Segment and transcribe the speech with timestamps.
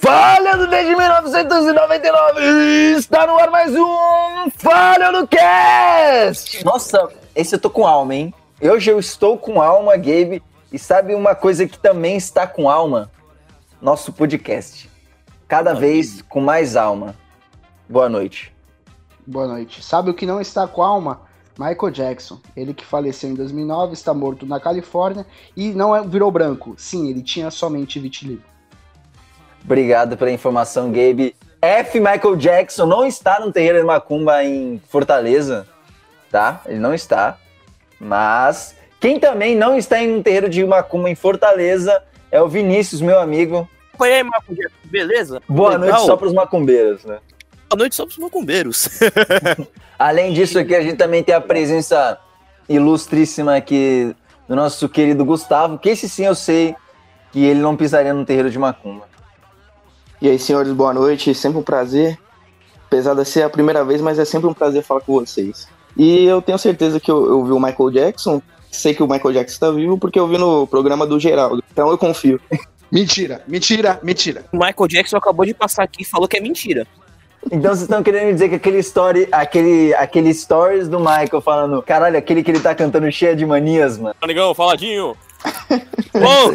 [0.00, 2.42] Falhando desde 1999,
[2.96, 6.64] está no ar mais um Falhando Cast!
[6.64, 8.34] Nossa, esse eu tô com alma, hein?
[8.60, 13.08] Hoje eu estou com alma, Gabe, e sabe uma coisa que também está com alma?
[13.80, 14.90] Nosso podcast.
[15.46, 17.14] Cada vez com mais alma.
[17.88, 18.52] Boa noite.
[19.24, 19.80] Boa noite.
[19.84, 21.27] Sabe o que não está com alma?
[21.58, 22.38] Michael Jackson.
[22.56, 25.26] Ele que faleceu em 2009, está morto na Califórnia
[25.56, 26.74] e não é- virou branco.
[26.78, 28.42] Sim, ele tinha somente vitiligo.
[29.64, 31.34] Obrigado pela informação, Gabe.
[31.60, 31.98] F.
[31.98, 35.66] Michael Jackson não está no terreiro de Macumba em Fortaleza,
[36.30, 36.62] tá?
[36.64, 37.36] Ele não está.
[37.98, 43.00] Mas quem também não está em um terreiro de Macumba em Fortaleza é o Vinícius,
[43.00, 43.68] meu amigo.
[44.00, 45.42] E aí, Marco Jackson, beleza?
[45.48, 45.88] Boa Legal?
[45.88, 47.18] noite só para os macumbeiros, né?
[47.68, 48.88] Boa noite só pros macumbeiros.
[49.98, 52.18] Além disso aqui, a gente também tem a presença
[52.68, 54.14] ilustríssima aqui
[54.48, 56.74] do nosso querido Gustavo, que esse sim eu sei
[57.30, 59.06] que ele não pisaria no terreiro de Macumba.
[60.20, 61.34] E aí, senhores, boa noite.
[61.34, 62.18] Sempre um prazer.
[62.86, 65.68] Apesar de ser a primeira vez, mas é sempre um prazer falar com vocês.
[65.94, 68.40] E eu tenho certeza que eu, eu vi o Michael Jackson.
[68.70, 71.62] Sei que o Michael Jackson está vivo porque eu vi no programa do Geraldo.
[71.70, 72.40] Então eu confio.
[72.90, 74.46] Mentira, mentira, mentira.
[74.50, 76.86] O Michael Jackson acabou de passar aqui e falou que é mentira.
[77.46, 81.82] Então vocês estão querendo me dizer que aquele story, aquele, aquele stories do Michael falando,
[81.82, 84.14] caralho, aquele que ele tá cantando cheia de manias, mano.
[84.20, 85.16] Amigão, faladinho.
[86.14, 86.52] Ô,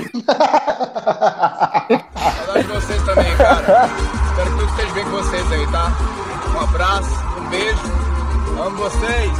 [2.45, 3.89] Saudade de vocês também, cara.
[4.29, 5.91] Espero que tudo esteja bem com vocês aí, tá?
[6.53, 7.81] Um abraço, um beijo.
[8.59, 9.31] Amo vocês.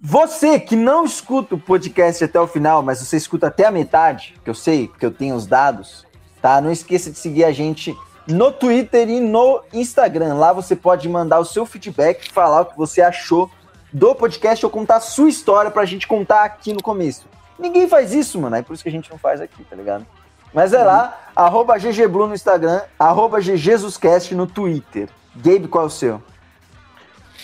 [0.00, 4.34] Você que não escuta o podcast até o final, mas você escuta até a metade,
[4.42, 6.06] que eu sei, que eu tenho os dados,
[6.40, 6.60] tá?
[6.60, 10.34] Não esqueça de seguir a gente no Twitter e no Instagram.
[10.34, 13.50] Lá você pode mandar o seu feedback, falar o que você achou
[13.92, 17.26] do podcast ou contar a sua história pra gente contar aqui no começo.
[17.58, 18.56] Ninguém faz isso, mano.
[18.56, 20.06] É por isso que a gente não faz aqui, tá ligado?
[20.52, 25.08] Mas é lá, arroba GGBlu no Instagram, arroba GJesusCast no Twitter.
[25.34, 26.22] Gabe, qual é o seu?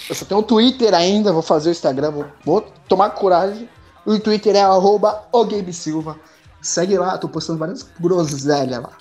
[0.09, 3.69] Eu só tenho o Twitter ainda, vou fazer o Instagram, vou, vou tomar coragem.
[4.05, 5.25] O Twitter é arroba
[5.73, 6.17] Silva.
[6.61, 8.93] Segue lá, tô postando várias groselhas lá.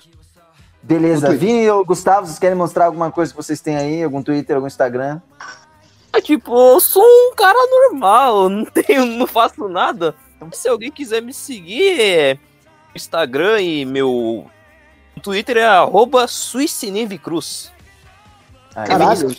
[0.88, 1.30] Beleza.
[1.36, 4.02] Vini ou Gustavo, vocês querem mostrar alguma coisa que vocês têm aí?
[4.02, 5.20] Algum Twitter, algum Instagram?
[6.12, 10.14] é tipo, eu sou um cara normal, não tenho, não faço nada.
[10.52, 12.38] Se alguém quiser me seguir, é
[12.94, 14.46] Instagram e meu
[15.22, 17.70] Twitter é arroba suicinivecruz.
[18.74, 19.36] Aí, Caralho.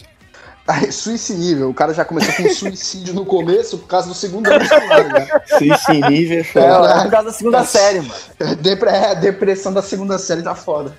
[0.68, 1.70] Aí, suicinível.
[1.70, 5.28] O cara já começou com suicídio no começo por causa do segundo ano escolar, né?
[5.60, 6.92] Esse nível é É, foda.
[6.92, 8.56] é por causa da segunda série, mano.
[8.62, 10.96] Depre- é, a depressão da segunda série tá foda.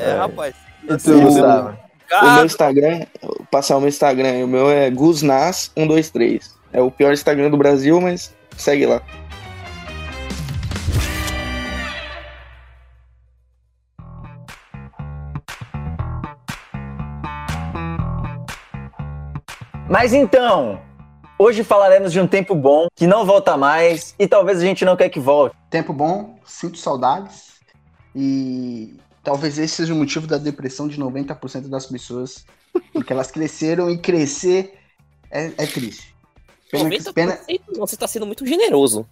[0.00, 0.54] É, rapaz.
[0.82, 1.76] E tu, Sim, Gustavo?
[2.12, 4.44] O meu Instagram, vou passar o meu Instagram.
[4.44, 6.52] O meu é Gusnas123.
[6.72, 9.00] É o pior Instagram do Brasil, mas segue lá.
[19.88, 20.80] Mas então,
[21.38, 24.96] hoje falaremos de um tempo bom que não volta mais e talvez a gente não
[24.96, 25.54] quer que volte.
[25.70, 27.54] Tempo bom, sinto saudades.
[28.14, 32.44] E talvez esse seja o motivo da depressão de 90% das pessoas.
[32.92, 34.74] Porque elas cresceram e crescer
[35.30, 36.14] é, é triste.
[36.70, 37.38] Pena, que- 90% pena,
[37.78, 39.06] você tá sendo muito generoso.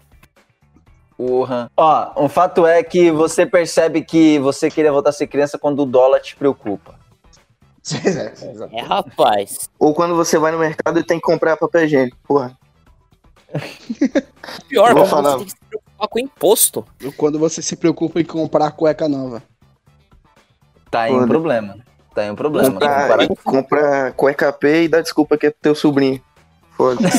[1.17, 1.71] Porra.
[1.77, 5.83] Ó, um fato é que você percebe que você queria voltar a ser criança quando
[5.83, 7.01] o dólar te preocupa.
[8.73, 8.79] É.
[8.79, 9.69] É, rapaz.
[9.77, 12.17] Ou quando você vai no mercado e tem que comprar papel higiênico.
[12.23, 12.57] Porra.
[14.69, 15.31] Pior, Vou quando falar.
[15.33, 16.87] você tem que se preocupar com imposto.
[17.17, 19.43] Quando você se preocupa em comprar cueca nova.
[20.93, 21.77] Tá aí um problema.
[22.15, 22.71] Tá aí um problema.
[22.71, 26.21] Comprar, Comparar- comprar cueca P e dar desculpa que é teu sobrinho.
[26.77, 27.01] Foda.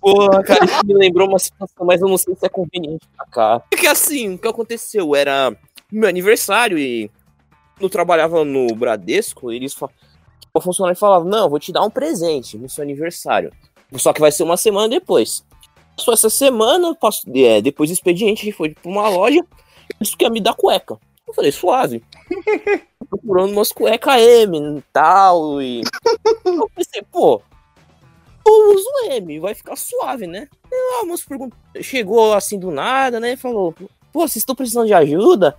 [0.00, 3.26] Porra, cara, isso me lembrou uma situação, mas eu não sei se é conveniente pra
[3.26, 3.60] cá.
[3.70, 5.54] Porque assim, o que aconteceu era
[5.90, 7.10] meu aniversário e
[7.80, 9.74] eu trabalhava no Bradesco, eles
[10.54, 13.52] o funcionário falava, não, vou te dar um presente no seu aniversário.
[13.96, 15.44] Só que vai ser uma semana depois.
[15.96, 20.04] Só essa semana, passo- é, depois do expediente, a gente foi pra uma loja e
[20.04, 20.98] disse que ia me dar cueca.
[21.26, 22.02] Eu falei, suave.
[23.08, 25.60] Procurando umas cueca M e tal.
[25.60, 25.82] E
[26.44, 27.42] eu pensei, pô,
[28.46, 30.48] eu uso M, vai ficar suave, né?
[30.72, 33.32] Ah, a moça perguntou, chegou assim do nada, né?
[33.32, 33.72] e Falou,
[34.12, 35.56] pô, vocês estão precisando de ajuda?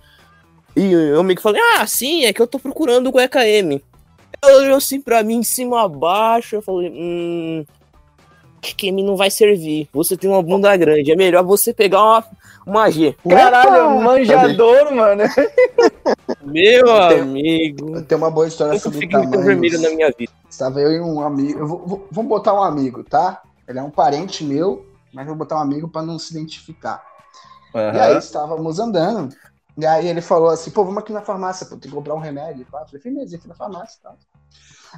[0.76, 3.82] E eu meio que falei, ah, sim, é que eu tô procurando cueca M.
[4.42, 7.64] Ela olhou assim pra mim, de cima a baixo, eu falei, hum.
[8.72, 9.88] Que M não vai servir.
[9.92, 11.10] Você tem uma bunda grande.
[11.12, 12.24] É melhor você pegar uma,
[12.66, 13.16] uma G.
[13.28, 15.24] Caralho, manjador, mano.
[16.42, 17.96] Meu tenho- amigo.
[17.96, 19.82] Eu tenho uma boa história Nunca sobre tão vermelho tamanhos.
[19.82, 20.32] na minha vida.
[20.48, 21.58] Estava eu e um amigo.
[21.58, 23.42] eu vou- vou- vamos botar um amigo, tá?
[23.66, 27.02] Ele é um parente meu, mas vou botar um amigo pra não se identificar.
[27.74, 28.00] E Aham.
[28.00, 29.34] aí estávamos andando.
[29.76, 32.20] E aí ele falou assim, pô, vamos aqui na farmácia, pô, tem que comprar um
[32.20, 32.60] remédio.
[32.60, 32.62] e.
[32.62, 34.16] Eu falei, firmeza, fui na farmácia e tal.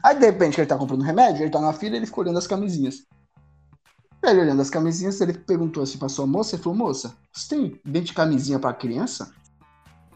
[0.03, 2.39] Aí, de repente, ele tá comprando remédio, ele tá na fila e ele ficou olhando
[2.39, 2.97] as camisinhas.
[4.31, 7.79] Ele olhando as camisinhas, ele perguntou assim pra sua moça, ele falou, moça, você tem
[7.85, 9.31] dente de camisinha pra criança?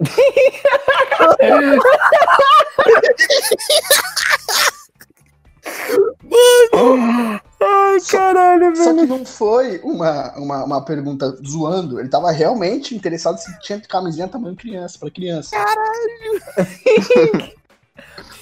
[7.63, 13.39] Ai, caralho, Só que não foi uma, uma, uma pergunta zoando, ele tava realmente interessado
[13.39, 15.55] se tinha camisinha tamanho criança, pra criança.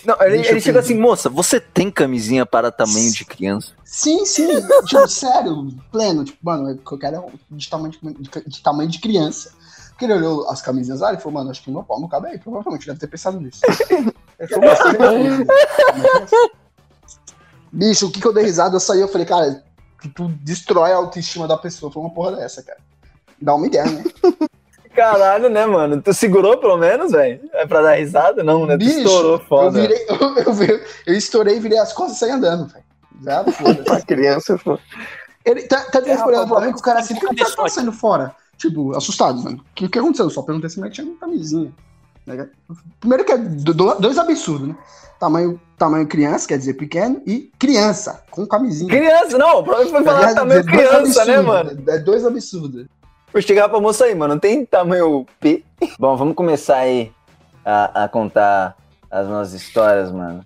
[0.04, 3.72] Não, ele, ele chegou assim, moça, você tem camisinha para tamanho de criança?
[3.84, 4.48] Sim, sim,
[4.86, 9.52] tipo, sério, pleno, tipo, mano, eu quero de tamanho de, de- de tamanho de criança.
[9.90, 12.28] Porque ele olhou as camisinhas lá e falou, mano, acho que meu pau não cabe
[12.28, 13.60] aí, provavelmente deve ter pensado nisso.
[14.38, 14.70] Ele falou?
[17.72, 19.64] Bicho, o que, que eu dei risada, eu saí, eu falei, cara,
[20.00, 22.78] tu, tu destrói a autoestima da pessoa por uma porra dessa, cara.
[23.42, 24.04] Dá uma ideia, né?
[24.98, 26.00] Caralho, né, mano?
[26.02, 27.40] Tu segurou pelo menos, velho?
[27.54, 28.42] É pra dar risada?
[28.42, 28.74] Não, né?
[28.76, 29.80] Tu Bicho, estourou Eu, foda.
[29.80, 30.16] virei, eu,
[30.66, 32.84] eu, eu estourei, virei as costas e saí andando, velho.
[33.22, 33.82] Já, foda-se.
[33.84, 34.78] Pra criança, pô.
[35.44, 37.56] Ele tá, tá É, olhando pra mim com o cara assim, por que o cara
[37.56, 38.34] tá saindo fora?
[38.56, 39.58] Tipo, assustado, mano.
[39.58, 40.26] O que, que aconteceu?
[40.26, 41.72] Eu só perguntei se ele tinha uma camisinha.
[42.26, 42.48] Né?
[43.00, 44.76] Primeiro que é do- do- dois absurdos, né?
[45.18, 48.88] Tamanho, tamanho criança, quer dizer pequeno, e criança, com camisinha.
[48.90, 51.82] Criança, não, o problema foi Tá falar tamanho É dois criança, né, mano?
[51.88, 52.86] É dois absurdos.
[53.32, 54.34] Vou chegar pra moça aí, mano.
[54.34, 55.64] Não tem tamanho P.
[55.98, 57.12] Bom, vamos começar aí
[57.64, 58.76] a, a contar
[59.10, 60.44] as nossas histórias, mano.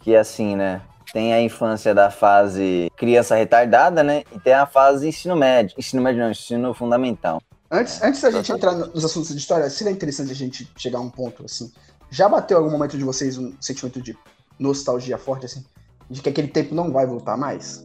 [0.00, 0.82] Que assim, né?
[1.12, 4.22] Tem a infância da fase criança retardada, né?
[4.34, 5.74] E tem a fase ensino médio.
[5.78, 7.40] Ensino médio não, ensino fundamental.
[7.70, 10.98] Antes, antes da gente entrar no- nos assuntos de história, seria interessante a gente chegar
[10.98, 11.72] a um ponto assim.
[12.10, 14.16] Já bateu algum momento de vocês um sentimento de
[14.58, 15.64] nostalgia forte, assim?
[16.08, 17.84] De que aquele tempo não vai voltar mais?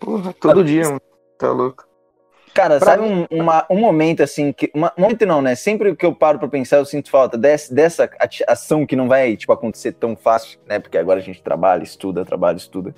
[0.00, 1.00] Porra, todo dia, mano.
[1.38, 1.85] Tá louco.
[2.56, 5.54] Cara, Pra sabe um, uma- um momento assim, que, uma- um momento não, né?
[5.54, 8.08] Sempre que eu paro pra pensar, eu sinto falta desse- dessa
[8.48, 10.78] ação que não vai, tipo, acontecer tão fácil, né?
[10.78, 12.94] Porque agora a gente trabalha, estuda, trabalha, estuda.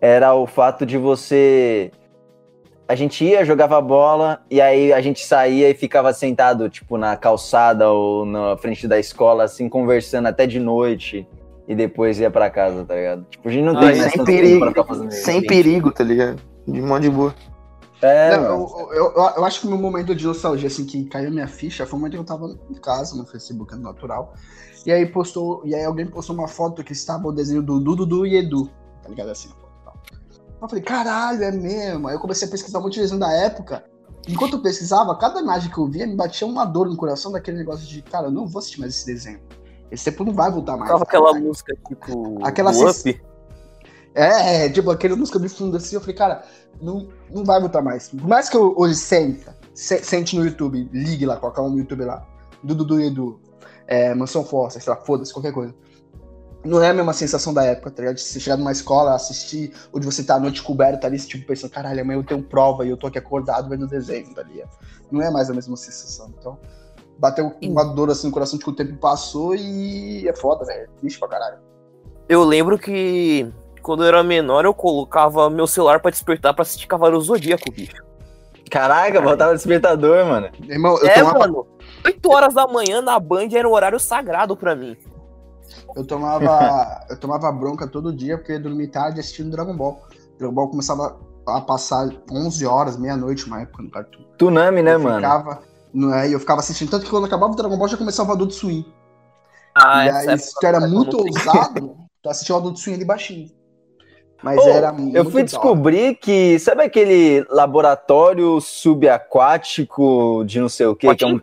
[0.00, 1.90] Era o fato de você.
[2.88, 7.16] A gente ia, jogava bola, e aí a gente saía e ficava sentado, tipo, na
[7.16, 11.26] calçada ou na frente da escola, assim, conversando até de noite.
[11.66, 13.24] E depois ia pra casa, tá ligado?
[13.30, 15.46] Tipo, a gente não Ah, tem mais sem tempo perigo, pra ficar fazendo Sem isso.
[15.46, 16.38] perigo, tá ligado?
[16.68, 17.34] De mão de boa.
[18.04, 18.44] É, Não,
[18.78, 21.86] eu, eu, eu- acho que o meu momento de nostalgia, assim, que caiu minha ficha,
[21.86, 24.34] foi o momento que eu tava em casa, no Facebook é natural.
[24.84, 28.26] E aí postou, e aí alguém postou uma foto que estava o desenho do Dudu
[28.26, 28.68] e Edu,
[29.02, 29.48] tá ligado assim?
[30.60, 32.08] Eu falei, caralho, é mesmo.
[32.08, 33.84] Aí eu comecei a pesquisar muito desenho da época.
[34.28, 37.58] Enquanto eu pesquisava, cada imagem que eu via me batia uma dor no coração daquele
[37.58, 39.40] negócio de, cara, eu não vou assistir mais esse desenho.
[39.90, 40.90] Esse tempo não vai voltar mais.
[40.90, 42.38] Tava aquela música tipo.
[42.42, 43.22] Aquela do sens- Up.
[44.14, 46.44] É, tipo, aquele música de fundo assim, eu falei, cara,
[46.80, 48.08] não, não vai voltar mais.
[48.08, 51.78] Por mais que eu hoje senta, se- sente no YouTube, ligue lá, colocar um no
[51.78, 52.24] YouTube lá,
[52.62, 53.40] do Dudu e Edu,
[53.86, 55.74] é, Mansão Força, sei lá, foda-se, qualquer coisa.
[56.64, 58.16] Não é a mesma sensação da época, tá ligado?
[58.16, 61.46] De você chegar numa escola, assistir, ou de você estar à noite coberta ali, tipo,
[61.46, 64.70] pensando, caralho, amanhã eu tenho prova e eu tô aqui acordado vendo desenho, tá ligado?
[65.10, 66.32] Não é mais a mesma sensação.
[66.38, 66.58] Então,
[67.18, 70.84] bateu uma dor assim no coração de que o tempo passou e é foda, velho.
[70.84, 71.58] É triste pra caralho.
[72.28, 73.52] Eu lembro que
[73.84, 78.02] quando eu era menor, eu colocava meu celular pra despertar pra assistir Cavaleiro Zodíaco, bicho.
[78.70, 80.48] Caraca, botava despertador, mano.
[80.66, 81.66] Irmão, eu é, tomava mano.
[82.04, 84.96] 8 horas da manhã na Band era um horário sagrado pra mim.
[85.94, 90.00] Eu tomava, eu tomava bronca todo dia porque eu ia dormir tarde assistindo Dragon Ball.
[90.38, 94.24] Dragon Ball começava a passar 11 horas, meia-noite, uma época no Cartoon.
[94.38, 95.16] Tunami, né, eu mano?
[95.16, 95.62] Ficava,
[95.92, 98.30] não é, e eu ficava assistindo, tanto que quando acabava o Dragon Ball já começava
[98.30, 98.84] o Adult Swim.
[99.74, 103.63] Ah, e aí, se tu era muito ousado, tu assistia o Adult Swim ali baixinho.
[104.44, 110.68] Mas Pô, era muito Eu fui da descobrir que, sabe aquele laboratório subaquático de não
[110.68, 111.14] sei o quê?
[111.14, 111.40] Que é um...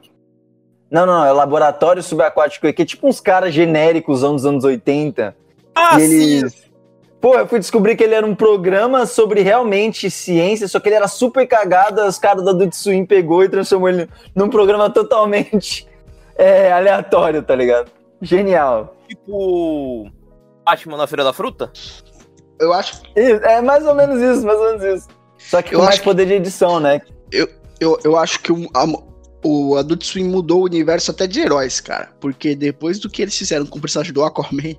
[0.92, 5.36] Não, não, é o laboratório subaquático, que é tipo uns caras genéricos dos anos 80.
[5.74, 6.14] Ah, e sim.
[6.14, 6.72] eles...
[7.20, 10.96] Pô, eu fui descobrir que ele era um programa sobre realmente ciência, só que ele
[10.96, 15.88] era super cagado, os caras do Adult Swim pegou e transformou ele num programa totalmente
[16.38, 17.90] é, aleatório, tá ligado?
[18.22, 18.96] Genial.
[19.08, 20.08] Tipo.
[20.64, 21.72] Batman na Feira da Fruta?
[22.62, 25.08] Eu acho, Isso, É mais ou menos isso, mais ou menos isso.
[25.38, 27.02] Só que Eu com mais acho que- poder de edição, né?
[27.80, 28.86] eu, eu acho que o, a-
[29.44, 32.10] o Adult Swim mudou o universo até de heróis, cara.
[32.20, 34.76] Porque depois do que eles fizeram com o personagem do Aquaman,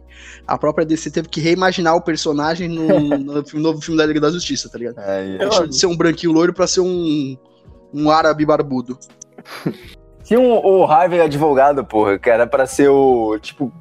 [0.47, 2.87] a própria DC teve que reimaginar o personagem no,
[3.19, 4.97] no filme- novo filme da Liga da Justiça, tá ligado?
[5.39, 7.37] Deixou de ser um branquinho loiro pra ser um,
[7.93, 8.97] um árabe barbudo.
[10.23, 13.73] Tinha um, o Harvey advogado, porra, que era pra ser o, tipo,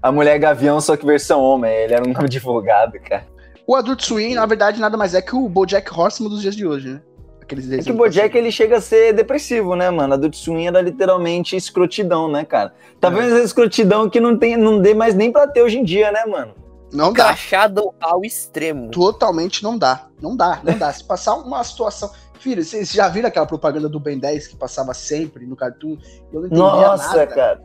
[0.00, 1.70] a mulher gavião, só que versão homem.
[1.70, 3.26] Ele era um advogado, cara.
[3.70, 6.66] O Adult Swim, na verdade, nada mais é que o BoJack Horseman dos dias de
[6.66, 7.00] hoje, né?
[7.40, 10.12] Aqueles É que o Bojack ele chega a ser depressivo, né, mano?
[10.12, 12.74] A Adult Swim era literalmente escrotidão, né, cara?
[13.00, 13.10] Tá É.
[13.12, 16.10] vendo essa escrotidão que não, tem, não dê mais nem pra ter hoje em dia,
[16.10, 16.52] né, mano?
[16.92, 17.26] Não dá.
[17.26, 18.90] Crachado ao extremo.
[18.90, 20.08] Totalmente não dá.
[20.20, 20.92] Não dá, não dá.
[20.92, 22.10] Se passar uma situação.
[22.40, 25.96] Filho, vocês já viram aquela propaganda do Ben 10 que passava sempre no Cartoon?
[26.32, 27.26] Eu não entendia Nossa, nada.
[27.28, 27.62] cara.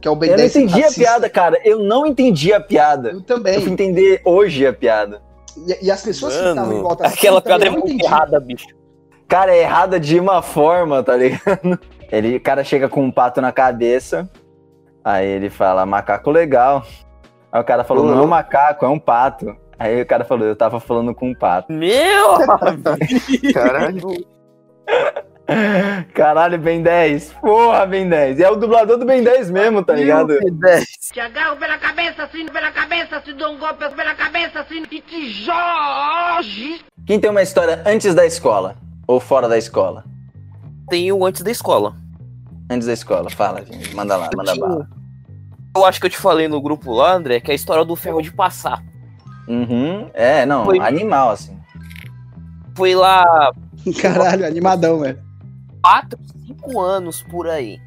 [0.00, 1.60] Que é o Ben Eu não 10 entendi a piada, cara.
[1.64, 3.10] Eu não entendi a piada.
[3.10, 3.64] Eu Eu fui também.
[3.68, 5.22] entender hoje a piada.
[5.56, 8.10] E, e as pessoas que estavam em Mano, volta assim, aquela piada é muito entendiam.
[8.10, 8.66] errada, bicho.
[9.28, 11.78] Cara, é errada de uma forma, tá ligado?
[12.10, 14.30] Ele, o cara chega com um pato na cabeça,
[15.04, 16.84] aí ele fala, macaco legal.
[17.50, 19.56] Aí o cara falou, não é um macaco, é um pato.
[19.78, 21.72] Aí o cara falou, eu tava falando com um pato.
[21.72, 22.38] Meu!
[23.52, 24.00] Caralho.
[26.14, 27.34] Caralho, Ben 10.
[27.40, 28.38] Porra, Ben 10.
[28.38, 30.36] E é o dublador do Ben 10 mesmo, tá ligado?
[31.12, 35.00] Te agarro pela cabeça, assim, pela cabeça, te dou um golpe pela cabeça, assim, e
[35.00, 36.80] te jorge.
[37.06, 38.76] Quem tem uma história antes da escola?
[39.06, 40.04] Ou fora da escola?
[40.88, 41.94] Tenho antes da escola.
[42.70, 43.94] Antes da escola, fala, gente.
[43.94, 44.88] Manda lá, manda bala.
[45.76, 47.94] Eu acho que eu te falei no grupo lá, André, que é a história do
[47.94, 48.82] ferro de passar.
[49.46, 50.10] Uhum.
[50.12, 50.80] É, não, Foi.
[50.80, 51.56] animal, assim.
[52.74, 53.52] Foi lá
[54.00, 55.18] Caralho, animadão, velho.
[55.86, 57.78] 4, 5 anos por aí.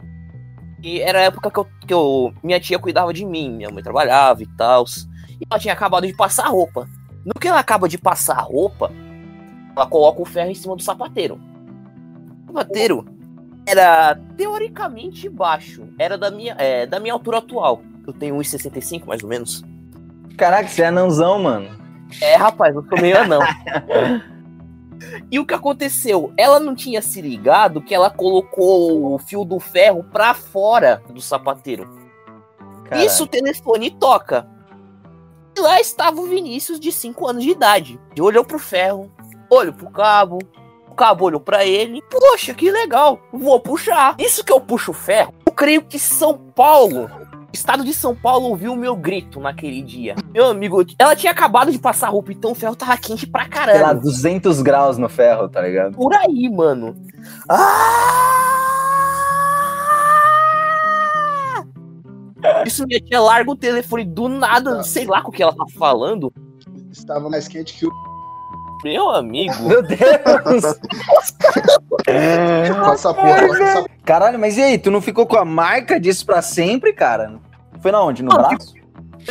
[0.81, 2.33] E era a época que eu, que eu.
[2.41, 4.85] Minha tia cuidava de mim, minha mãe trabalhava e tal.
[5.31, 6.87] E ela tinha acabado de passar roupa.
[7.25, 8.89] No que ela acaba de passar roupa,
[9.75, 11.41] ela coloca o ferro em cima do sapateiro.
[12.43, 13.05] O sapateiro
[13.67, 15.85] era teoricamente baixo.
[15.99, 17.81] Era da minha, é, da minha altura atual.
[18.07, 19.61] Eu tenho 1,65 mais ou menos.
[20.37, 21.77] Caraca, você é anãozão, mano.
[22.21, 23.41] É, rapaz, eu sou meio anão.
[25.31, 26.33] E o que aconteceu?
[26.37, 31.21] Ela não tinha se ligado que ela colocou o fio do ferro pra fora do
[31.21, 31.89] sapateiro.
[32.85, 33.05] Caralho.
[33.05, 34.47] Isso o telefone toca.
[35.57, 37.99] E lá estava o Vinícius de 5 anos de idade.
[38.11, 39.11] Ele olhou pro ferro,
[39.49, 40.39] olhou pro cabo,
[40.89, 42.01] o cabo olhou pra ele.
[42.09, 44.15] Poxa, que legal, vou puxar.
[44.17, 47.09] Isso que eu puxo o ferro, eu creio que São Paulo,
[47.51, 50.15] estado de São Paulo ouviu o meu grito naquele dia.
[50.33, 53.51] Meu amigo, ela tinha acabado de passar roupa, então o ferro tava quente pra Sei
[53.51, 53.95] lá, caramba.
[53.95, 55.95] 200 graus no ferro, tá ligado?
[55.95, 56.95] Por aí, mano.
[57.49, 58.39] Ah!
[62.65, 65.65] Isso minha tia larga o telefone do nada, sei lá com o que ela tá
[65.77, 66.31] falando.
[66.91, 67.91] Estava mais quente que o.
[68.83, 69.63] Meu amigo.
[69.63, 70.63] Meu Deus!
[72.07, 74.77] Essa porra, essa Caralho, mas e aí?
[74.77, 77.33] Tu não ficou com a marca disso pra sempre, cara?
[77.81, 78.23] Foi na onde?
[78.23, 78.73] No Não, braço?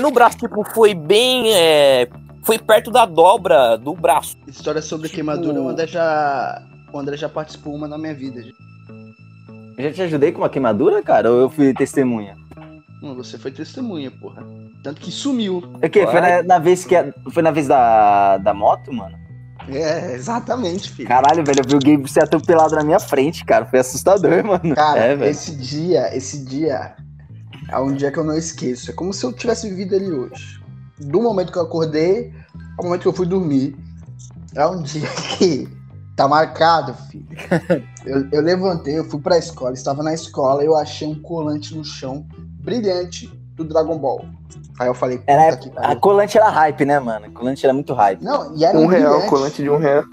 [0.01, 1.53] No braço, tipo, foi bem.
[1.55, 2.09] é,
[2.45, 4.37] Foi perto da dobra do braço.
[4.47, 6.63] história sobre Tipo- queimadura, o André já.
[6.93, 8.41] O André já participou uma na minha vida.
[8.43, 8.55] gente.
[9.77, 11.31] Eu já te ajudei com uma queimadura, cara?
[11.31, 12.35] Ou eu fui testemunha?
[13.03, 14.43] Hum, você foi testemunha, porra.
[14.83, 15.63] Tanto que sumiu.
[15.83, 19.17] É que foi na, na vez que a- foi na vez da, da moto, mano?
[19.71, 21.09] É, exatamente, filho.
[21.09, 23.67] Caralho, velho, eu vi o Gabe ser atropelado na minha frente, cara.
[23.67, 24.75] Foi assustador, mano.
[24.75, 26.95] Cara, é, esse dia, esse dia
[27.71, 28.91] é um dia que eu não esqueço.
[28.91, 30.61] É como se eu tivesse vivido ele hoje.
[30.99, 32.33] Do momento que eu acordei
[32.79, 33.77] ao momento que eu fui dormir.
[34.55, 35.69] É um dia que
[36.17, 37.29] tá marcado, filho.
[38.07, 41.85] Eu, eu levantei, eu fui pra escola, estava na escola, eu achei um colante no
[41.85, 42.27] chão
[42.63, 44.25] brilhante do Dragon Ball.
[44.79, 46.01] Aí eu falei, puta Era, que a pariu.
[46.01, 47.27] colante era hype, né, mano?
[47.27, 48.23] A colante era muito hype.
[48.23, 49.29] Não, e era Um real, brilhante.
[49.29, 50.05] colante de um real.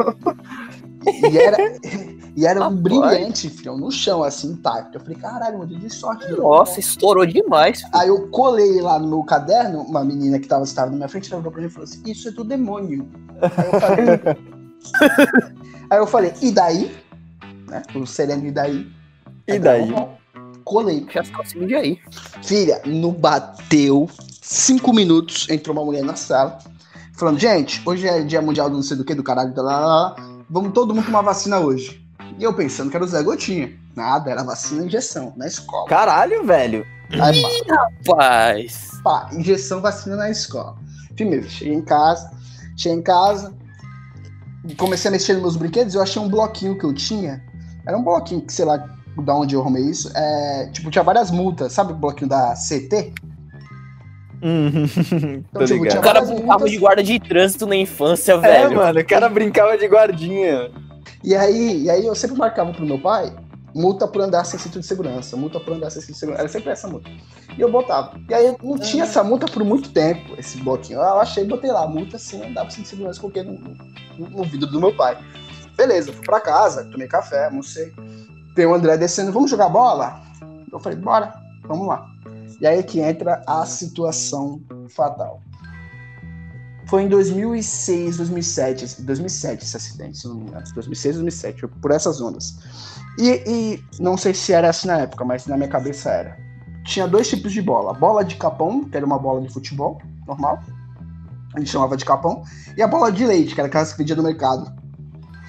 [1.31, 1.57] E era,
[2.35, 4.97] e era um brilhante, filho, no chão, assim, intacto.
[4.97, 6.27] Eu falei, caralho, mano, de sorte.
[6.31, 6.79] Nossa, Ball.
[6.79, 7.79] estourou demais.
[7.81, 7.91] filho.
[7.93, 11.31] Aí eu colei lá no meu caderno, uma menina que tava estava na minha frente,
[11.31, 13.07] ela virou pra mim e falou assim, isso é do demônio.
[13.39, 14.05] Aí eu falei,
[15.91, 16.95] aí eu falei e daí?
[17.67, 17.83] Né?
[17.95, 18.87] O sereno e daí?
[19.47, 19.93] E Aí, daí?
[20.65, 21.05] Colei.
[21.13, 21.99] Já ficou de aí.
[22.43, 24.09] Filha, não bateu
[24.41, 26.57] cinco minutos, entrou uma mulher na sala,
[27.13, 29.85] falando, gente, hoje é dia mundial do não sei do que, do caralho, lá, lá,
[29.85, 30.15] lá,
[30.49, 32.03] vamos todo mundo tomar vacina hoje.
[32.37, 33.71] E eu pensando que era o Zé Gotinha.
[33.95, 35.87] Nada, era vacina e injeção, na escola.
[35.87, 36.85] Caralho, velho.
[37.21, 38.89] Aí, pá, Rapaz.
[39.03, 40.75] pá, injeção, vacina na escola.
[41.15, 42.29] Primeiro, cheguei em casa,
[42.75, 43.55] cheguei em casa,
[44.77, 47.41] comecei a mexer nos meus brinquedos, eu achei um bloquinho que eu tinha.
[47.87, 50.11] Era um bloquinho que, sei lá, da onde eu arrumei isso.
[50.15, 53.13] É, tipo, tinha várias multas, sabe o bloquinho da CT?
[55.51, 55.99] Tô tipo, ligado.
[55.99, 56.71] O cara brincava multas.
[56.71, 58.75] de guarda de trânsito na infância, É, velho.
[58.75, 60.71] mano, o cara brincava de guardinha.
[61.23, 63.33] E aí, e aí eu sempre marcava pro meu pai
[63.75, 66.43] multa por andar sem cinto de segurança, multa por andar sem cinto de segurança.
[66.43, 67.11] Era sempre essa multa.
[67.57, 68.17] E eu botava.
[68.29, 70.99] E aí não tinha essa multa por muito tempo, esse bloquinho.
[70.99, 73.59] Eu achei e botei lá, multa sem andar por cinto de segurança, coloquei no,
[74.17, 75.17] no, no vidro do meu pai.
[75.75, 77.93] Beleza, fui pra casa, tomei café, almocei.
[78.55, 80.21] Tem o André descendo, vamos jogar bola?
[80.71, 81.33] Eu falei, bora,
[81.67, 82.05] vamos lá.
[82.59, 85.41] E aí é que entra a situação fatal.
[86.87, 90.63] Foi em 2006, 2007, esse- 2007 esse acidente, se não me engano.
[90.73, 92.55] 2006, 2007, foi por essas ondas.
[93.17, 96.37] E, e não sei se era assim na época, mas na minha cabeça era.
[96.85, 97.93] Tinha dois tipos de bola.
[97.93, 100.59] Bola de capão, que era uma bola de futebol, normal.
[101.55, 102.43] A gente chamava de capão.
[102.77, 104.71] E a bola de leite, que era aquelas que vendia no mercado.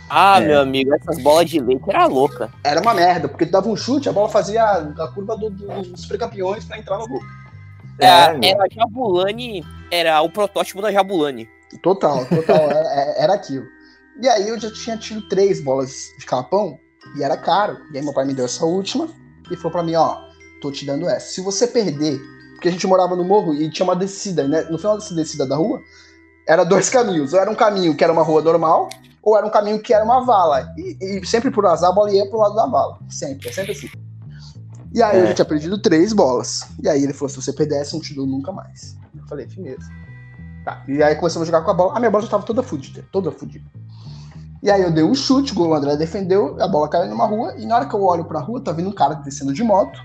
[0.08, 0.46] Ah, É.
[0.46, 2.50] meu amigo, essas bolas de leite era louca.
[2.62, 5.82] Era uma merda, porque tu dava um chute, a bola fazia a, curva do- do-
[5.82, 7.20] dos super campeões pra entrar no gol.
[7.98, 8.50] É, meu.
[8.50, 11.48] era a Jabulani, era o protótipo da Jabulani.
[11.82, 13.64] Total, total, era, é- era aquilo.
[14.22, 16.78] E aí eu já tinha tido três bolas de capão
[17.16, 17.78] e era caro.
[17.92, 19.08] E aí meu pai me deu essa última
[19.50, 20.16] e falou pra mim, ó,
[20.60, 21.26] tô te dando essa.
[21.32, 22.18] Se você perder,
[22.54, 24.62] porque a gente morava no morro e tinha uma descida, né?
[24.70, 25.82] No final dessa descida da rua,
[26.48, 27.32] era dois caminhos.
[27.34, 28.88] Ou era um caminho que era uma rua normal,
[29.26, 30.72] ou era um caminho que era uma vala.
[30.78, 32.96] E, e sempre por azar a bola ia pro lado da vala.
[33.10, 33.88] Sempre, é sempre assim.
[34.94, 35.26] E aí eu É.
[35.26, 36.60] já tinha perdido três bolas.
[36.80, 38.96] E aí ele falou: se você perder essa, eu não te dou nunca mais.
[39.16, 39.90] Eu falei, firmeza.
[40.64, 40.84] Tá.
[40.86, 41.96] E aí começamos a jogar com a bola.
[41.96, 43.68] A minha bola já tava toda fudida, toda fudida.
[44.62, 47.66] E aí eu dei um chute, o André defendeu, a bola caiu numa rua, e
[47.66, 50.00] na hora que eu olho pra rua, tá vindo um cara descendo de moto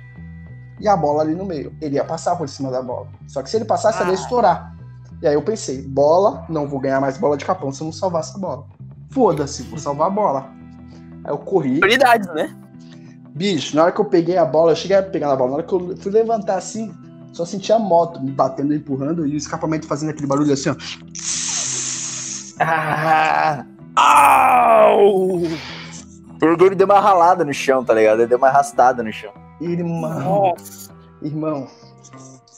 [0.79, 1.75] e a bola ali no meio.
[1.79, 3.07] Ele ia passar por cima da bola.
[3.27, 4.75] Só que se ele passasse, ela ia estourar.
[5.21, 7.93] E aí eu pensei, bola, não vou ganhar mais bola de capão se eu não
[7.93, 8.65] salvar essa bola.
[9.11, 10.49] Foda-se, vou salvar a bola.
[11.23, 12.55] Aí eu corri, Prioridades, né?
[13.35, 15.55] Bicho, na hora que eu peguei a bola, eu cheguei a pegar na bola, na
[15.57, 16.93] hora que eu fui levantar assim,
[17.31, 20.75] só senti a moto me batendo, empurrando e o escapamento fazendo aquele barulho assim, ó.
[22.59, 23.65] Ah,
[23.95, 25.39] Au!
[25.39, 28.19] o orgulho deu uma ralada no chão, tá ligado?
[28.19, 29.31] Ele deu uma arrastada no chão.
[29.59, 30.53] Irmão,
[31.21, 31.67] irmão.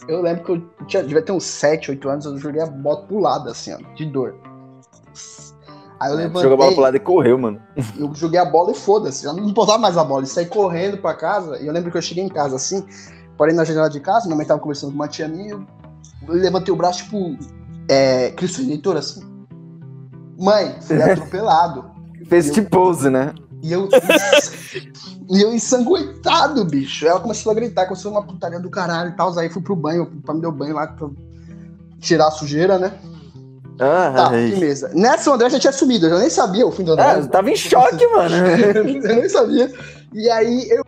[0.08, 3.08] Eu lembro que eu tinha, devia ter uns 7, 8 anos, eu joguei a moto
[3.08, 4.36] pro lado, assim, ó, de dor.
[6.04, 7.62] Aí eu levantei, Jogou a bola pro lado e correu, mano.
[7.98, 10.98] eu joguei a bola e foda-se, já não importava mais a bola, e saí correndo
[10.98, 12.84] pra casa, e eu lembro que eu cheguei em casa assim,
[13.38, 16.74] parei na janela de casa, minha mãe tava conversando com uma tia minha, eu levantei
[16.74, 17.38] o braço, tipo,
[17.88, 19.22] é, Cristo Redentor, assim.
[20.38, 21.86] Mãe, fui atropelado.
[22.28, 23.34] Fez Eu- tipo pose, né?
[23.62, 23.88] E eu,
[25.32, 27.08] e eu ensanguentado, bicho.
[27.08, 29.38] Ela começou a gritar, começou uma putaria do caralho e tal.
[29.40, 31.10] Aí fui pro banho, pra me dar o banho lá pra
[32.00, 32.92] tirar a sujeira, né?
[33.80, 34.92] Ah, Tá, firmeza.
[34.94, 37.06] Nessa o André já tinha sumido, eu já nem sabia o fim do André.
[37.06, 38.36] Ah, eu tava em choque, mano.
[38.76, 39.72] eu nem sabia.
[40.14, 40.84] E aí eu.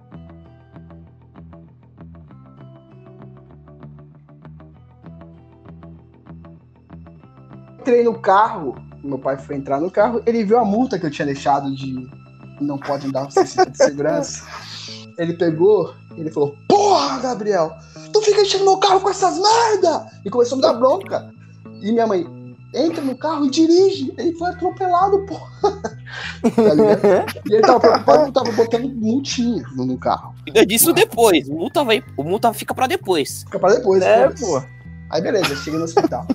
[7.79, 11.11] Entrei no carro, meu pai foi entrar no carro, ele viu a multa que eu
[11.11, 12.09] tinha deixado de
[12.59, 14.43] não pode andar sem cinto de segurança.
[15.17, 17.71] Ele pegou, ele falou: Porra, Gabriel,
[18.11, 20.05] tu fica enchendo meu carro com essas merda!
[20.25, 21.31] E começou a me dar bronca.
[21.81, 22.25] E minha mãe,
[22.75, 24.13] entra no carro e dirige.
[24.17, 25.51] Ele foi atropelado, porra.
[25.61, 27.01] Tá ligado?
[27.49, 30.33] E ele tava preocupado, tava botando multinha no, no carro.
[30.43, 31.47] Cuida disso depois.
[31.47, 33.43] O multa, vai, o multa fica pra depois.
[33.43, 34.61] Fica pra depois, É, pô.
[35.09, 36.27] Aí beleza, cheguei no hospital.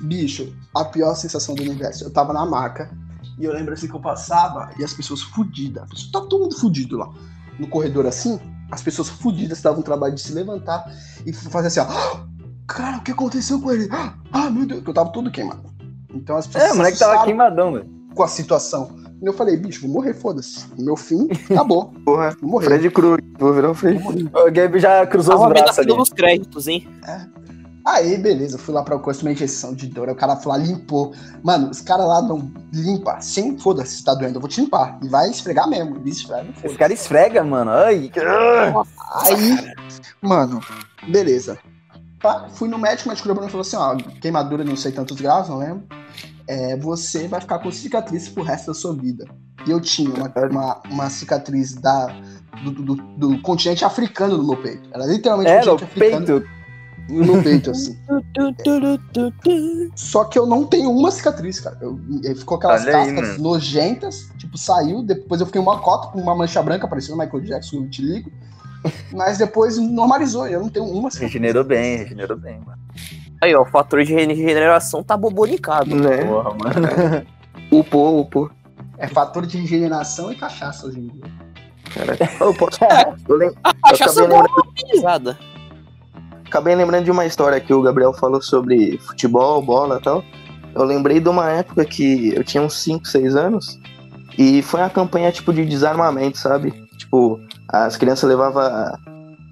[0.00, 2.04] Bicho, a pior sensação do universo.
[2.04, 2.90] Eu tava na maca
[3.38, 5.82] e eu lembro assim que eu passava e as pessoas fudidas.
[5.84, 7.08] As pessoas- Tá todo mundo fudido lá.
[7.58, 8.38] No corredor assim,
[8.70, 10.84] as pessoas fudidas estavam no trabalho de se levantar
[11.26, 12.20] e fazer assim, ó.
[12.66, 13.88] Cara, o que aconteceu com ele?
[14.30, 15.62] Ah, meu Deus, que eu tava todo queimado.
[16.12, 17.86] Então as pessoas É, o moleque tava queimadão, velho.
[18.14, 18.96] com a situação.
[19.20, 20.64] E eu falei, bicho, vou morrer, foda-se.
[20.78, 21.92] Meu fim, acabou.
[22.04, 22.66] Porra, Vou morrer.
[22.66, 23.20] Fred Cruz.
[23.38, 24.00] Vou virar o Fred.
[24.02, 25.88] O Gabe já cruzou Tava os braços ali.
[25.88, 26.86] dos créditos, hein?
[27.84, 30.08] Aí, beleza, eu fui lá pra coisa uma injeção de dor.
[30.08, 31.14] Aí o cara falou, limpou.
[31.42, 33.18] Mano, os caras lá não limpa.
[33.20, 34.98] Sem foda-se, se tá doendo, eu vou te limpar.
[35.02, 35.96] E vai esfregar mesmo.
[35.96, 37.70] Ele esfrega, Esse cara esfrega, mano.
[37.70, 38.10] Ai,
[39.26, 39.72] Aí,
[40.20, 40.60] mano,
[41.08, 41.58] beleza.
[42.20, 44.76] Pá, fui no médico, o médico olhou pra mim e falou assim: ó, queimadura não
[44.76, 45.84] sei tantos graus, não lembro.
[46.46, 49.26] É, você vai ficar com cicatriz pro resto da sua vida.
[49.66, 52.06] E eu tinha uma, uma, uma cicatriz da,
[52.64, 54.88] do, do, do continente africano no meu peito.
[54.92, 56.48] Era literalmente É, no continente africano peito.
[57.26, 57.98] no peito, assim.
[59.94, 61.76] Só que eu não tenho uma cicatriz, cara.
[61.80, 63.42] Eu, eu- ficou aquelas Olha aí, cascas mano.
[63.42, 67.42] nojentas, tipo, saiu, depois eu fiquei uma cota com uma mancha branca, parecendo o Michael
[67.44, 68.30] Jackson, eu te ligo.
[69.12, 71.08] Mas depois normalizou, eu não tenho uma.
[71.10, 72.78] Regenerou bem, regenerou bem, mano.
[73.40, 75.94] Aí, ó, o fator de regeneração tá bobonicado.
[75.94, 76.24] Né?
[76.24, 77.26] Porra, mano.
[77.70, 78.50] Upou, upou.
[78.96, 81.24] É fator de regeneração e cachaça hoje em dia.
[81.94, 82.30] Caraca.
[82.40, 82.78] Eu posso.
[83.28, 83.50] Eu, lem...
[83.62, 85.36] A eu cachaça acabei é lembrando,
[86.46, 90.24] acabei lembrando de uma história que o Gabriel falou sobre futebol, bola e tal.
[90.74, 93.78] Eu lembrei de uma época que eu tinha uns 5, 6 anos
[94.36, 96.72] e foi uma campanha tipo de desarmamento, sabe?
[96.96, 98.62] Tipo, as crianças levavam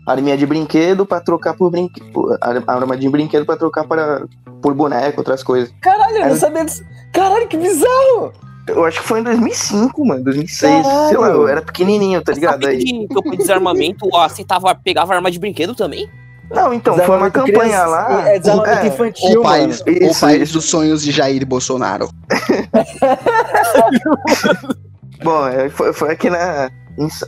[0.06, 2.36] arminha de brinquedo pra trocar por brinquedo.
[2.66, 4.24] Arma de brinquedo pra trocar para,
[4.62, 5.72] por boneco, outras coisas.
[5.82, 6.82] Caralho, eu não sabia disso.
[7.12, 8.32] Caralho, que bizarro!
[8.68, 10.86] Eu acho que foi em 2005, mano, 2006.
[11.08, 12.66] Sei lá, eu era pequenininho, tá ligado?
[12.66, 16.08] Aí, que campo de desarmamento ó, aceitava, pegava arma de brinquedo também?
[16.50, 18.28] Não, então, foi uma campanha criança- lá.
[18.28, 19.98] É desarmamento É, infantil, o país, mano.
[19.98, 20.52] o Isso, país isso.
[20.54, 22.08] dos sonhos de Jair Bolsonaro.
[25.22, 26.70] Bom, é, foi, foi aqui na.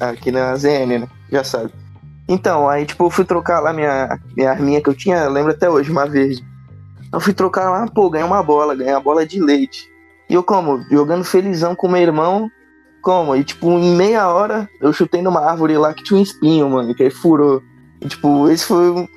[0.01, 1.09] Aqui na ZN, né?
[1.31, 1.73] Já sabe.
[2.29, 5.53] Então, aí, tipo, eu fui trocar lá minha, minha arminha que eu tinha, eu lembro
[5.53, 6.45] até hoje, uma verde.
[7.11, 9.89] Eu fui trocar lá, pô, ganhei uma bola, ganhei uma bola de leite.
[10.29, 10.85] E eu como?
[10.91, 12.51] Jogando felizão com meu irmão.
[13.01, 13.35] Como?
[13.35, 16.95] E, tipo, em meia hora, eu chutei numa árvore lá que tinha um espinho, mano,
[16.95, 17.63] que aí furou.
[18.03, 19.09] E, tipo, esse foi um.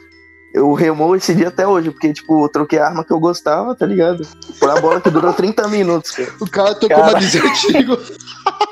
[0.54, 3.76] Eu remou esse dia até hoje, porque, tipo, eu troquei a arma que eu gostava,
[3.76, 4.26] tá ligado?
[4.60, 6.34] Por uma bola que durou 30 minutos, cara.
[6.40, 7.18] O cara tocou Cara.
[7.20, 8.00] uma Eagle.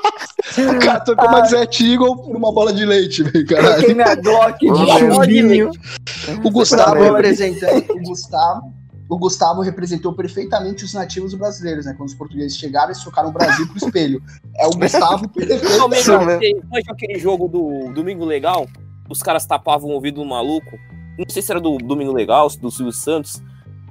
[0.58, 3.94] o cara tocou uma Desert Eagle por uma bola de leite, velho, caralho.
[3.94, 5.70] minha Glock de chumbinho.
[6.42, 7.84] O Gustavo representando.
[7.90, 8.72] O Gustavo,
[9.08, 11.94] o Gustavo representou perfeitamente os nativos brasileiros, né?
[11.96, 14.22] Quando os portugueses chegaram e socaram o Brasil pro espelho.
[14.56, 15.66] É o Gustavo perfeito.
[15.66, 16.16] Você
[16.70, 18.66] manja aquele jogo do Domingo Legal?
[19.08, 20.78] Os caras tapavam o ouvido do maluco.
[21.18, 23.42] Não sei se era do Domingo Legal, do Silvio Santos.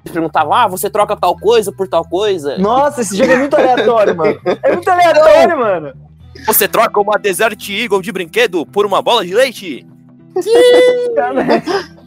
[0.05, 2.57] Eles perguntavam, ah, você troca tal coisa por tal coisa?
[2.57, 4.39] Nossa, esse jogo é muito aleatório, mano.
[4.63, 6.08] É muito aleatório, mano.
[6.45, 9.85] Você troca uma Desert Eagle de brinquedo por uma bola de leite?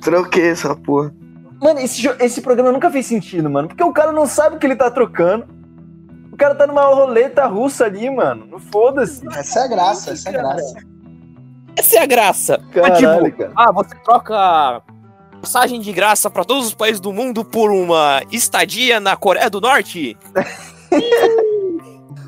[0.01, 1.15] Troquei essa porra.
[1.61, 3.69] Mano, esse, esse programa nunca fez sentido, mano.
[3.69, 5.47] Porque o cara não sabe o que ele tá trocando.
[6.33, 8.47] O cara tá numa roleta russa ali, mano.
[8.51, 9.27] Não foda-se.
[9.29, 10.75] Essa é a graça, essa é a graça.
[11.77, 12.61] Essa é a graça.
[12.75, 13.53] Mas, Caralho, tipo, cara.
[13.55, 14.83] ah, você troca
[15.41, 19.61] passagem de graça pra todos os países do mundo por uma estadia na Coreia do
[19.61, 20.17] Norte?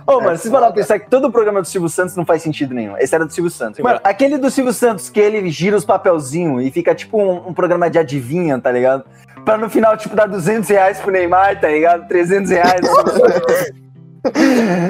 [0.06, 2.42] Ô, mano, vocês pararam pra pensar que todo o programa do Silvio Santos não faz
[2.42, 2.96] sentido nenhum.
[2.98, 3.80] Esse era do Silvio Santos.
[3.80, 7.54] Mano, aquele do Silvio Santos que ele gira os papelzinhos e fica tipo um, um
[7.54, 9.04] programa de adivinha, tá ligado?
[9.44, 12.08] Pra no final, tipo, dar 200 reais pro Neymar, tá ligado?
[12.08, 12.80] 300 reais.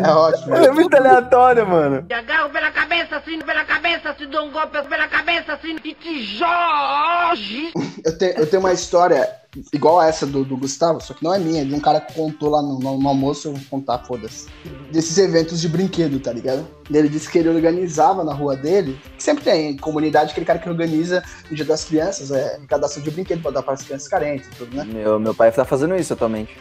[0.05, 0.55] É ótimo.
[0.57, 2.03] é muito aleatório, mano.
[2.03, 5.94] Te agarro pela cabeça, assim, pela cabeça, te dou um golpe pela cabeça, assim, e
[5.94, 7.73] te jorge.
[8.05, 9.29] Eu, te- eu tenho uma história
[9.73, 12.01] igual a essa do, do Gustavo, só que não é minha, é de um cara
[12.01, 14.47] que contou lá no, no- no almoço, eu vou contar, foda-se.
[14.90, 16.66] Desses eventos de brinquedo, tá ligado?
[16.92, 20.68] Ele disse que ele organizava na rua dele, que sempre tem comunidade, aquele cara que
[20.68, 24.49] organiza no dia das crianças, é cadastro de brinquedo pra dar para as crianças carentes
[24.49, 24.85] e tudo, né?
[24.85, 26.57] Meu, meu pai tá fazendo isso atualmente.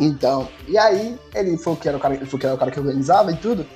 [0.00, 2.80] Então, e aí ele falou que era o cara, falou que era o cara que
[2.80, 3.66] organizava e tudo.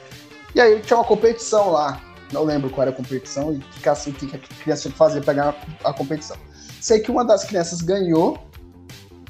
[0.55, 2.01] E aí tinha uma competição lá.
[2.33, 4.99] Não lembro qual era a competição e o que, assim, que a criança tinha que
[4.99, 6.37] fazer pra ganhar a competição.
[6.81, 8.39] Sei que uma das crianças ganhou,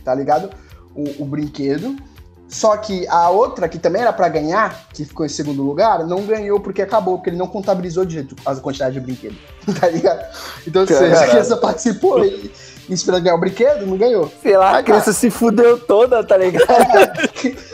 [0.05, 0.51] tá ligado?
[0.95, 1.97] O, o brinquedo.
[2.47, 6.25] Só que a outra, que também era pra ganhar, que ficou em segundo lugar, não
[6.25, 9.37] ganhou porque acabou, porque ele não contabilizou direito a quantidade de brinquedo.
[9.81, 10.25] Tá ligado?
[10.67, 11.31] Então, ou seja, a Caralho.
[11.31, 12.53] criança participou e
[12.89, 14.31] esperando ganhar o brinquedo, não ganhou.
[14.43, 16.65] Sei lá, a criança se fudeu toda, tá ligado?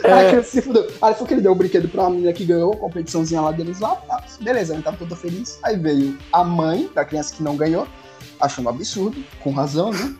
[0.03, 0.87] Aí a criança se fudeu.
[1.01, 3.51] Aí falou que ele deu um brinquedo pra uma menina que ganhou, a competiçãozinha lá
[3.51, 3.95] deles lá.
[3.95, 5.59] tá, beleza, ele tava todo feliz.
[5.63, 7.87] Aí veio a mãe da criança que não ganhou,
[8.39, 10.15] achando um absurdo, com razão, né?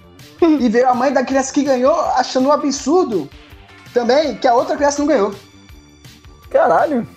[0.59, 3.29] E veio a mãe da criança que ganhou, achando um absurdo
[3.93, 5.33] também que a outra criança não ganhou.
[6.49, 7.07] Caralho.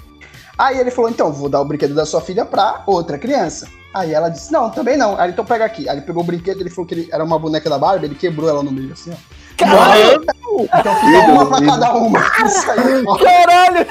[0.56, 3.68] Aí ele falou, então, vou dar o brinquedo da sua filha pra outra criança.
[3.94, 5.18] Aí ela disse, não, também não.
[5.20, 5.88] Aí então pega aqui.
[5.88, 8.14] Aí ele pegou o brinquedo, ele falou que ele era uma boneca da Barbie, ele
[8.16, 9.16] quebrou ela no meio, assim, ó.
[9.56, 10.24] Caralho.
[10.24, 12.20] Então fica uma pra cada uma.
[13.06, 13.16] Ó.
[13.18, 13.86] Caralho.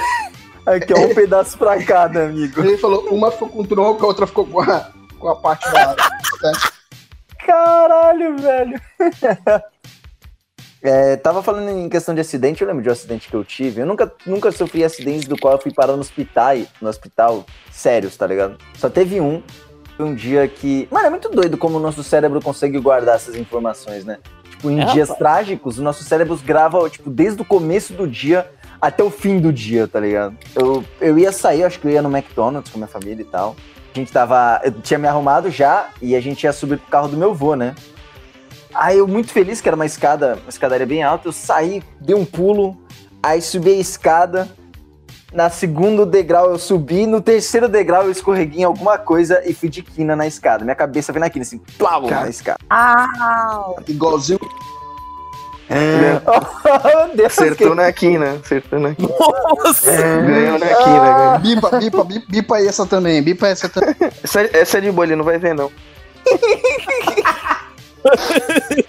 [0.65, 2.61] Aqui, ó, um pedaço pra cada, amigo.
[2.61, 5.71] Ele falou, uma ficou com o tronco, a outra ficou com a, com a parte
[5.71, 5.93] da.
[5.95, 6.73] da-
[7.45, 8.81] Caralho, velho.
[10.81, 13.81] É, tava falando em questão de acidente, eu lembro de um acidente que eu tive.
[13.81, 18.17] Eu nunca, nunca sofri acidentes do qual eu fui parar no hospital, no hospital sérios,
[18.17, 18.57] tá ligado?
[18.77, 19.41] Só teve um.
[20.03, 20.85] Foi um dia que.
[20.91, 24.17] Mano, é muito doido como o nosso cérebro consegue guardar essas informações, né?
[24.49, 25.19] Tipo, em É, dias rapaz.
[25.19, 28.45] trágicos, os nossos cérebros gravam, tipo, desde o começo do dia
[28.81, 30.35] até o fim do dia, tá ligado?
[30.53, 33.25] Eu, eu ia sair, acho que eu ia no McDonald's com a minha família e
[33.25, 33.55] tal.
[33.95, 34.59] A gente tava.
[34.61, 37.55] Eu tinha me arrumado já e a gente ia subir pro carro do meu avô,
[37.55, 37.73] né?
[38.73, 42.15] Aí eu muito feliz, que era uma escada, uma escadaria bem alta, eu saí, dei
[42.15, 42.75] um pulo,
[43.21, 44.49] aí subi a escada.
[45.33, 49.67] Na segundo degrau eu subi, no terceiro degrau eu escorreguei em alguma coisa e fui
[49.67, 50.63] de quina na escada.
[50.63, 52.59] Minha cabeça veio na quina, assim, plau, na escada.
[53.87, 54.39] Igualzinho.
[56.25, 59.09] Oh, Deus, Acertou na quina, acertou na quina.
[59.09, 59.91] Nossa!
[59.91, 60.83] Ganhou na Ah.
[60.83, 61.39] quina, ganhou.
[61.39, 63.95] Bipa, bipa, bipa, bipa essa também, bipa essa também.
[64.23, 65.71] Essa, essa é de boa, ele não vai ver, não.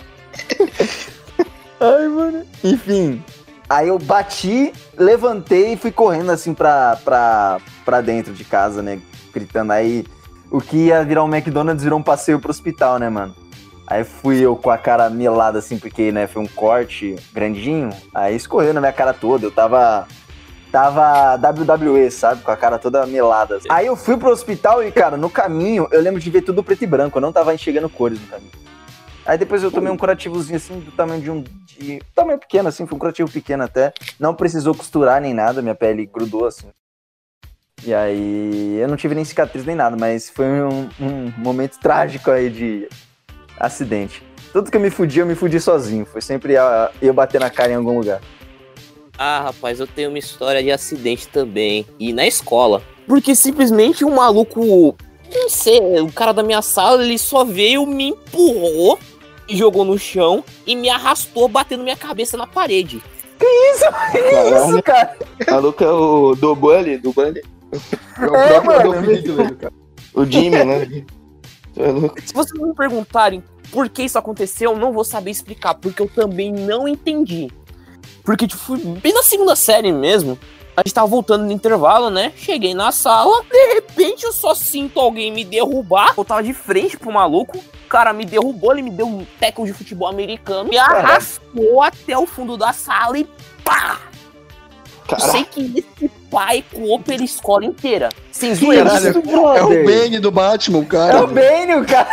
[1.81, 2.45] Ai, mano.
[2.63, 3.25] Enfim.
[3.75, 9.01] Aí eu bati, levantei e fui correndo assim pra, pra, pra dentro de casa, né?
[9.33, 10.07] Gritando aí.
[10.49, 13.35] O que ia virar um McDonald's virou um passeio pro hospital, né, mano?
[13.85, 17.91] Aí fui eu com a cara melada assim, porque, né, foi um corte grandinho.
[18.15, 19.47] Aí escorreu na minha cara toda.
[19.47, 20.07] Eu tava.
[20.71, 22.43] Tava WWE, sabe?
[22.43, 23.59] Com a cara toda melada.
[23.69, 26.85] Aí eu fui pro hospital e, cara, no caminho, eu lembro de ver tudo preto
[26.85, 27.19] e branco.
[27.19, 28.53] Eu não tava enxergando cores no caminho.
[29.27, 31.43] Aí depois eu tomei um curativozinho assim, do tamanho de um.
[31.43, 33.93] De, tamanho pequeno, assim, foi um curativo pequeno até.
[34.19, 36.69] Não precisou costurar nem nada, minha pele grudou assim.
[37.85, 42.31] E aí eu não tive nem cicatriz nem nada, mas foi um, um momento trágico
[42.31, 42.89] aí de
[43.59, 44.23] acidente.
[44.53, 46.07] Tudo que eu me fudi, eu me fudi sozinho.
[46.07, 46.55] Foi sempre
[47.03, 48.21] eu bater na cara em algum lugar.
[49.19, 51.87] Ah, rapaz, eu tenho uma história de acidente também.
[51.99, 52.83] E na escola.
[53.07, 54.97] Porque simplesmente um maluco.
[55.33, 58.99] Não sei, o cara da minha sala, ele só veio, me empurrou,
[59.49, 63.03] me jogou no chão e me arrastou, batendo minha cabeça na parede.
[63.41, 63.85] Isso,
[64.69, 65.17] isso, cara.
[65.51, 67.43] Maluco é o do Bully, do Bully.
[68.19, 69.73] É o É, próprio mano, Adolf Hitler, cara.
[70.15, 71.05] O Jimmy, né?
[71.77, 72.23] É.
[72.25, 76.09] Se vocês me perguntarem por que isso aconteceu, eu não vou saber explicar, porque eu
[76.09, 77.51] também não entendi.
[78.23, 80.39] Porque, tipo, fui bem na segunda série mesmo.
[80.77, 82.33] A gente tava voltando no intervalo, né?
[82.37, 86.15] Cheguei na sala, de repente eu só sinto alguém me derrubar.
[86.17, 89.73] Eu tava de frente pro maluco, cara me derrubou, ele me deu um tackle de
[89.73, 93.27] futebol americano, me arrastou até o fundo da sala e
[93.65, 93.99] pá!
[95.09, 98.09] Eu Cara, sei que esse pai ecoou pela escola inteira.
[98.33, 98.91] Sem zoeira.
[98.97, 99.09] Isso,
[99.55, 101.25] É o Bane do Batman, o É cara.
[101.25, 102.09] o Bane, cara.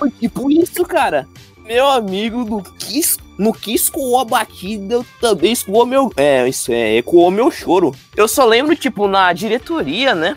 [0.00, 1.28] Foi tipo isso, cara.
[1.64, 3.00] Meu amigo, no que,
[3.38, 6.12] no que escoou a batida, eu também escoou meu.
[6.16, 7.94] É, isso é, ecoou meu choro.
[8.16, 10.36] Eu só lembro, tipo, na diretoria, né?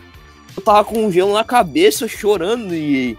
[0.55, 3.17] Eu tava com um gelo na cabeça, chorando e.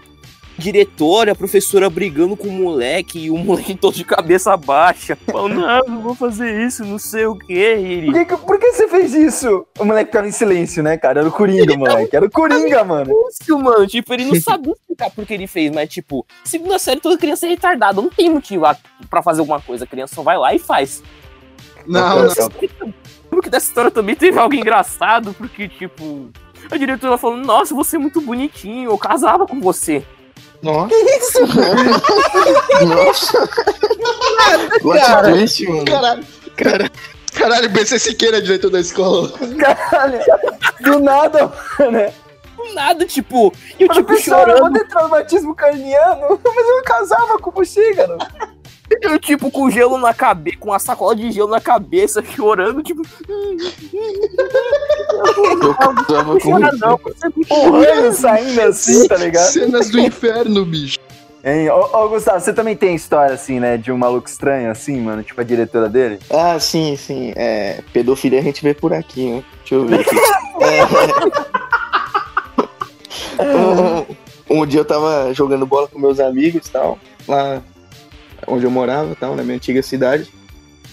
[0.57, 5.15] Diretora, a professora brigando com o moleque e o moleque todo de cabeça baixa.
[5.15, 7.53] Falando, não, não vou fazer isso, não sei o que.
[7.53, 8.11] Ele.
[8.11, 9.65] Por que, por que você fez isso?
[9.77, 11.19] O moleque ficava em silêncio, né, cara?
[11.19, 12.15] Era o Coringa, moleque.
[12.15, 13.13] Era o Coringa, mano.
[13.29, 13.85] Isso, mano.
[13.85, 17.45] Tipo, ele não sabia explicar por que ele fez, mas, tipo, segunda série, toda criança
[17.45, 18.01] é retardada.
[18.01, 18.75] Não tem motivo lá
[19.09, 19.83] pra fazer alguma coisa.
[19.83, 21.03] A criança só vai lá e faz.
[21.85, 22.31] Não, não.
[23.29, 26.29] Porque dessa história também teve algo engraçado, porque, tipo,
[26.71, 30.03] a diretora falou, nossa, você é muito bonitinho, eu casava com você.
[30.61, 31.41] Nossa.
[32.85, 33.49] Nossa.
[34.81, 35.85] Plot twist, mano.
[35.85, 36.25] Caralho.
[36.55, 36.91] Cara,
[37.33, 39.31] Caralho, BC Siqueira, diretor da escola.
[39.59, 40.19] Caralho.
[40.81, 41.51] Do nada,
[41.91, 42.13] né?
[42.55, 47.37] Do nada, tipo, eu, tipo, Professor, eu vou chorando, ter traumatismo craniano, mas eu casava
[47.37, 48.25] com você, garoto.
[48.89, 53.01] Eu, tipo, com gelo na cabeça, com a sacola de gelo na cabeça, chorando, tipo,
[55.61, 56.99] eu casava com não,
[57.35, 59.51] muito Porrando, saindo assim, tá ligado?
[59.51, 60.97] Cenas do inferno, bicho.
[61.43, 61.69] Hein?
[61.69, 65.23] Ô, ô, Gustavo, você também tem história, assim, né, de um maluco estranho, assim, mano?
[65.23, 66.19] Tipo a diretora dele?
[66.29, 67.33] Ah, sim, sim.
[67.35, 69.43] É, pedofilia a gente vê por aqui, né?
[69.59, 70.15] Deixa eu ver aqui.
[70.59, 70.81] É.
[74.49, 76.97] um, um dia eu tava jogando bola com meus amigos e tal,
[77.27, 77.61] lá
[78.47, 80.31] onde eu morava, tal, na minha antiga cidade.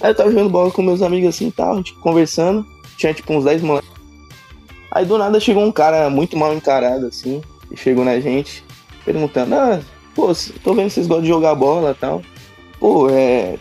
[0.01, 2.67] Aí eu tava jogando bola com meus amigos assim e tal, tipo, conversando.
[2.97, 3.91] Tinha tipo uns 10 moleques.
[4.91, 8.65] Aí do nada chegou um cara muito mal encarado, assim, e chegou na gente,
[9.05, 9.81] perguntando, ah,
[10.15, 12.23] pô, tô vendo que vocês gostam de jogar bola e tal.
[12.79, 13.57] Pô, é.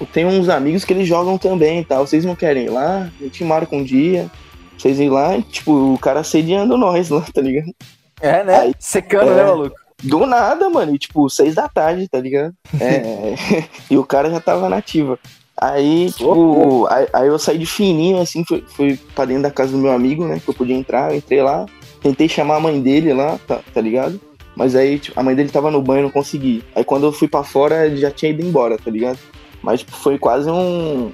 [0.00, 2.06] Eu tenho uns amigos que eles jogam também e tal.
[2.06, 3.10] Vocês não querem ir lá?
[3.20, 4.30] A gente marca um dia.
[4.76, 7.72] Vocês ir lá tipo, o cara assediando nós lá, tá ligado?
[8.20, 8.56] É, né?
[8.58, 9.36] Aí- Secando, é.
[9.36, 9.76] né, maluco?
[10.04, 10.94] Do nada, mano.
[10.94, 12.54] E, tipo, seis da tarde, tá ligado?
[12.80, 13.34] É.
[13.90, 15.18] e o cara já tava nativa.
[15.56, 19.72] Aí, tipo, aí, aí eu saí de fininho, assim, fui, fui pra dentro da casa
[19.72, 20.40] do meu amigo, né?
[20.42, 21.64] Que eu podia entrar, eu entrei lá,
[22.02, 24.20] tentei chamar a mãe dele lá, tá, tá ligado?
[24.56, 26.62] Mas aí, tipo, a mãe dele tava no banho, eu não consegui.
[26.74, 29.18] Aí quando eu fui pra fora, ele já tinha ido embora, tá ligado?
[29.62, 31.10] Mas, tipo, foi quase um.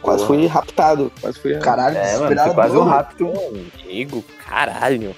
[0.00, 0.38] Quase Porra.
[0.38, 1.12] fui raptado.
[1.20, 1.58] Quase fui.
[1.58, 2.54] Caralho, É, mano, foi desesperado.
[2.54, 3.32] quase um rápido.
[3.84, 5.14] amigo, caralho.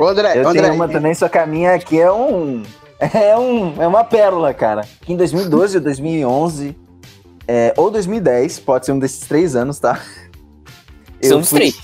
[0.00, 2.62] Ô, André, Eu André, tenho uma também, só que a minha aqui é um.
[2.98, 4.80] É, um, é uma pérola, cara.
[5.02, 6.74] Que em 2012 ou 2011,
[7.46, 10.00] é, ou 2010, pode ser um desses três anos, tá?
[11.22, 11.78] São os fui, três.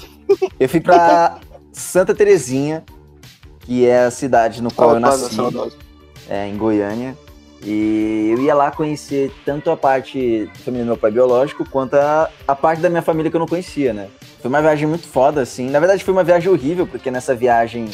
[0.59, 1.39] Eu fui pra
[1.71, 2.83] Santa Terezinha,
[3.61, 5.37] que é a cidade no qual eu nasci,
[6.31, 7.15] é, em Goiânia.
[7.65, 11.95] E eu ia lá conhecer tanto a parte da família do meu pai biológico, quanto
[11.95, 14.09] a, a parte da minha família que eu não conhecia, né?
[14.41, 15.71] Foi uma viagem muito foda, assim.
[15.71, 17.89] Na verdade, foi uma viagem horrível, porque nessa viagem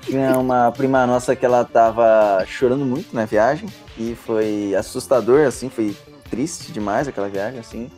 [0.00, 3.68] tinha uma prima nossa que ela tava chorando muito na viagem.
[3.98, 5.94] E foi assustador, assim, foi
[6.30, 7.90] triste demais aquela viagem, assim.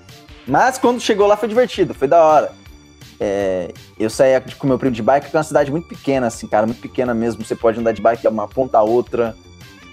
[0.46, 2.52] Mas quando chegou lá foi divertido, foi da hora.
[3.18, 6.46] É, eu saía com meu primo de bike, que é uma cidade muito pequena, assim,
[6.46, 7.44] cara, muito pequena mesmo.
[7.44, 9.36] Você pode andar de bike de uma ponta a outra.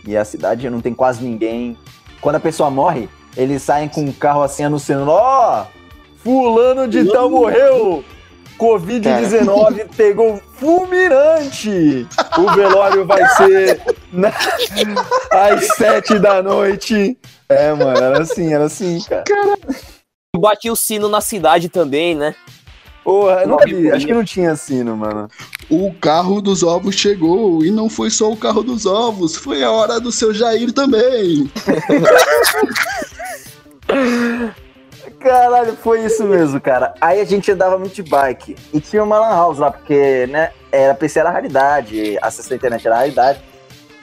[0.06, 1.78] E a cidade não tem quase ninguém.
[2.22, 5.66] Quando a pessoa morre, eles saem com um carro assim anunciando: Ó,
[6.24, 8.04] fulano de tal morreu!
[8.60, 12.08] Covid-19 pegou fulminante!
[12.38, 14.32] O velório vai ser na-
[15.32, 17.18] às sete da noite.
[17.50, 19.24] É, mano, era assim, era assim, cara.
[20.38, 22.36] Bati o sino na cidade também, né?
[23.04, 23.92] Porra, eu nunca vi.
[23.92, 25.28] Acho que não tinha sino, mano.
[25.70, 29.72] O carro dos ovos chegou e não foi só o carro dos ovos, foi a
[29.72, 31.52] hora do seu Jair também.
[35.20, 36.94] Caralho, foi isso mesmo, cara.
[37.00, 38.56] Aí a gente andava muito de bike.
[38.74, 42.86] E tinha uma lan house lá, porque, né, era PC era raridade, acesso à internet
[42.86, 43.42] era raridade.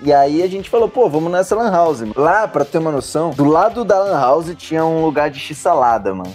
[0.03, 2.03] E aí a gente falou, pô, vamos nessa lan house.
[2.17, 6.15] Lá, pra ter uma noção, do lado da lan house tinha um lugar de x-salada,
[6.15, 6.35] mano.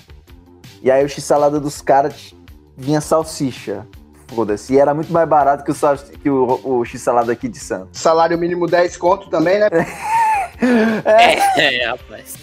[0.84, 2.36] E aí o x-salada dos caras
[2.78, 3.86] vinha salsicha.
[4.28, 4.74] Foda-se.
[4.74, 8.00] E era muito mais barato que o, sal- que o, o x-salada aqui de Santos.
[8.00, 9.68] Salário mínimo 10 conto também, né?
[11.06, 12.36] É, rapaz.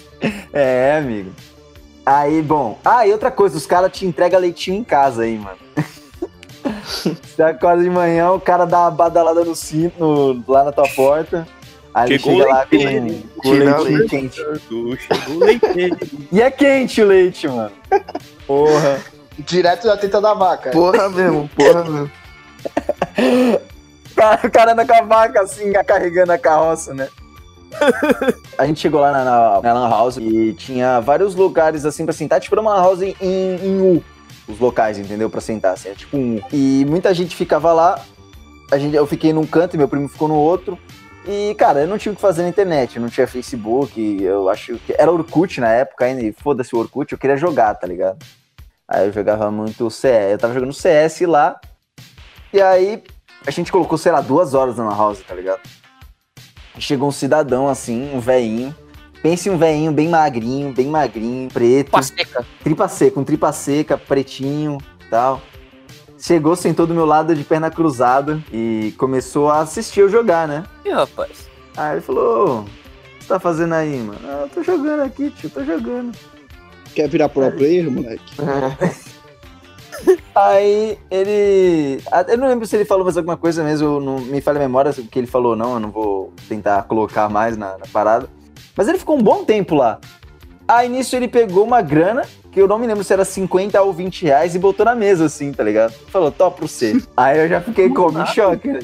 [0.53, 1.31] É, amigo.
[2.05, 2.79] Aí, bom.
[2.85, 5.57] Ah, e outra coisa, os caras te entregam leitinho em casa aí, mano.
[6.95, 10.89] Você acorda de manhã, o cara dá uma badalada no cinto, no- lá na tua
[10.91, 11.49] porta.
[11.95, 14.09] Aí ele Chegou chega o lá com, leite, com leitinho leite.
[14.09, 14.37] quente.
[14.37, 14.97] Chegou.
[16.33, 17.73] E é quente o leite, mano.
[18.47, 19.01] Porra.
[19.39, 20.71] Direto da teta da vaca.
[20.71, 22.11] Porra mesmo, porra mesmo.
[24.45, 27.09] O cara, anda com a vaca assim, carregando a carroça, né?
[28.59, 32.13] a gente chegou lá na, na, na Lan House e tinha vários lugares assim pra
[32.13, 34.05] sentar, tipo era uma Lan House em, em U,
[34.47, 35.31] os locais, entendeu?
[35.31, 36.43] Pra sentar, assim, é tipo um U.
[36.53, 38.01] E muita gente ficava lá,
[38.71, 40.79] a gente, eu fiquei num canto e meu primo ficou no outro.
[41.27, 44.77] E, cara, eu não tinha o que fazer na internet, não tinha Facebook, eu acho
[44.79, 44.93] que.
[44.99, 48.19] Era Orkut na época ainda, e foda-se o Orkut, eu queria jogar, tá ligado?
[48.93, 51.59] Aí eu jogava muito CS, eu tava jogando CS lá,
[52.53, 53.03] e aí
[53.47, 55.61] a gente colocou, sei lá, duas horas na House, tá ligado?
[56.79, 58.75] Chegou um cidadão assim, um veinho.
[59.23, 61.91] Pense em um veinho bem magrinho, bem magrinho, preto.
[61.91, 62.45] Pasteca.
[62.63, 64.77] Tripa seca, um tripa seca, pretinho
[65.09, 65.41] tal.
[66.19, 70.65] Chegou, sentou do meu lado de perna cruzada e começou a assistir eu jogar, né?
[70.85, 71.49] Ih, rapaz.
[71.77, 74.21] Aí ele falou: "Ô, O que você tá fazendo aí, mano?
[74.25, 76.13] Ah, eu tô jogando aqui, tio, tô jogando.
[76.95, 78.23] Quer virar pro player, moleque?
[80.35, 82.01] Aí ele.
[82.11, 84.57] ah, Eu não lembro se ele falou mais alguma coisa mesmo, eu não me falha
[84.57, 85.75] a memória o que ele falou, não.
[85.75, 88.29] Eu não vou tentar colocar mais na, na parada.
[88.77, 89.99] Mas ele ficou um bom tempo lá.
[90.67, 93.93] Aí nisso ele pegou uma grana, que eu não me lembro se era 50 ou
[93.93, 95.93] 20 reais, e botou na mesa assim, tá ligado?
[96.09, 96.97] Falou, top pra você.
[97.17, 98.81] Aí eu já fiquei como em choque, né?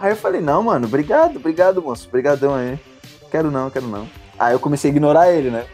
[0.00, 2.08] Aí eu falei, não, mano, obrigado, obrigado, moço.
[2.08, 2.78] Obrigadão aí.
[3.30, 4.08] Quero não, quero não.
[4.38, 5.66] Aí eu comecei a ignorar ele, né?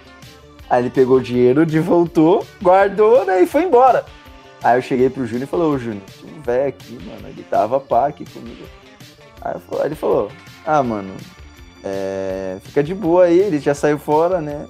[0.69, 3.43] Aí ele pegou o dinheiro, de voltou, guardou, né?
[3.43, 4.05] E foi embora.
[4.63, 7.43] Aí eu cheguei pro Júnior e falei, ô Júnior, tinha um velho aqui, mano, ele
[7.51, 8.65] tava pá aqui comigo.
[9.43, 10.31] Aí, falei- ele falou,
[10.65, 11.13] ah, mano,
[11.85, 14.67] é, fica de boa aí, ele já saiu fora, né?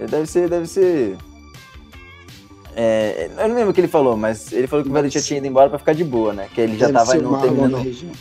[0.00, 1.16] Ele deve ser, deve ser.
[2.76, 5.20] É, eu não lembro o que ele falou, mas ele falou que o velho já
[5.20, 6.48] tinha ido embora pra ficar de boa, né?
[6.52, 8.16] Que ele já Deve tava indo, terminando,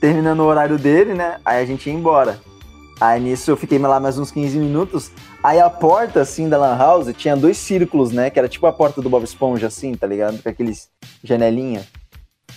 [0.00, 1.36] terminando o horário dele, né?
[1.44, 2.40] Aí a gente ia embora.
[3.02, 5.10] Aí nisso eu fiquei lá mais uns 15 minutos.
[5.42, 8.30] Aí a porta, assim, da Lan House tinha dois círculos, né?
[8.30, 10.40] Que era tipo a porta do Bob Esponja, assim, tá ligado?
[10.40, 10.88] Com aqueles
[11.20, 11.84] janelinha.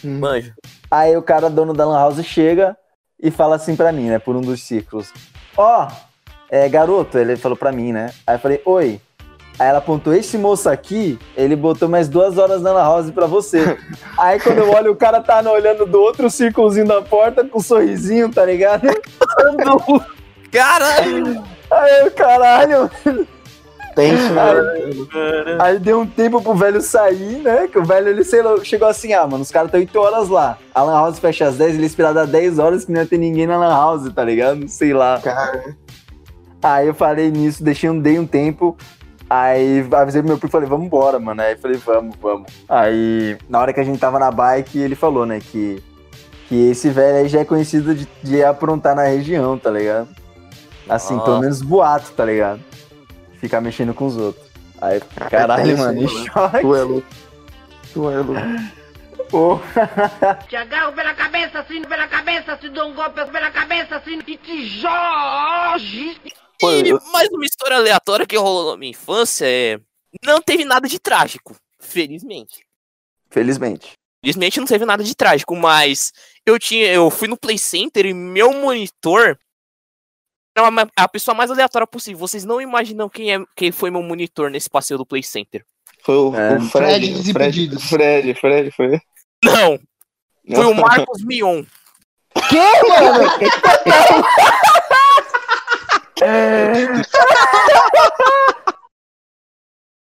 [0.04, 0.54] Manjo.
[0.92, 2.78] Aí o cara, dono da Lan House, chega
[3.20, 4.20] e fala assim pra mim, né?
[4.20, 5.12] Por um dos círculos.
[5.58, 5.88] Ó,
[6.48, 8.14] é, garoto, ele falou pra mim, né?
[8.28, 9.02] Aí eu falei, oi.
[9.58, 13.26] Aí ela apontou, esse moço aqui, ele botou mais duas horas na Lan House pra
[13.26, 13.80] você.
[14.16, 17.62] Aí quando eu olho, o cara tá olhando do outro círculozinho da porta com um
[17.62, 18.88] sorrisinho, tá ligado?
[20.56, 21.44] Caralho!
[21.70, 22.92] Aí eu, caralho.
[23.96, 25.58] Tenso, né?
[25.60, 27.68] Aí deu um tempo pro velho sair, né?
[27.68, 30.30] Que o velho, ele sei lá, chegou assim, ah, mano, os caras estão 8 horas
[30.30, 30.58] lá.
[30.74, 33.18] A Lan House fecha às 10, ele esperava dar 10 horas que não ia ter
[33.18, 34.68] ninguém na Lan House, tá ligado?
[34.68, 35.20] Sei lá.
[35.22, 35.76] Cara,
[36.62, 38.76] Aí eu falei nisso, deixei um, dei um tempo.
[39.30, 41.42] Aí avisei pro meu primo e falei, vamos embora, mano.
[41.42, 42.52] Aí eu falei, vamos, vamos.
[42.68, 45.82] Aí, na hora que a gente tava na bike, ele falou, né, que,
[46.48, 50.10] que esse velho aí já é conhecido de, de aprontar na região, tá ligado?
[50.90, 51.22] Assim, Ah.
[51.22, 52.62] pelo menos boato, tá ligado?
[53.40, 54.46] Ficar mexendo com os outros.
[54.82, 56.62] Aí, caralho, tenso, mano, em choque.
[56.62, 57.08] tu é louco.
[57.94, 58.42] Tu é louco.
[59.30, 59.60] Pô.
[60.48, 64.38] Te agarro pela cabeça, assim, pela cabeça, te dou um golpe pela cabeça, assim, e
[64.38, 66.36] te jogo.
[66.60, 69.80] Pô, E mais uma história aleatória que rolou na minha infância é.
[70.24, 72.64] Não teve nada de trágico, felizmente.
[73.30, 73.94] Felizmente.
[74.24, 76.14] Felizmente não teve nada de trágico, mas
[76.46, 79.38] eu tinha, eu fui no Play Center e meu monitor
[80.96, 82.20] a pessoa mais aleatória possível.
[82.20, 85.66] Vocês não imaginam quem é quem foi meu monitor nesse passeio do Play Center.
[86.02, 86.58] Foi o, É.
[86.58, 87.34] o Fred Fred.
[87.34, 87.80] Fred.
[87.80, 89.00] Fred, Fred, foi.
[89.44, 89.80] Não,
[90.56, 91.64] foi o Marcos Mion.
[92.50, 93.30] Que, mano?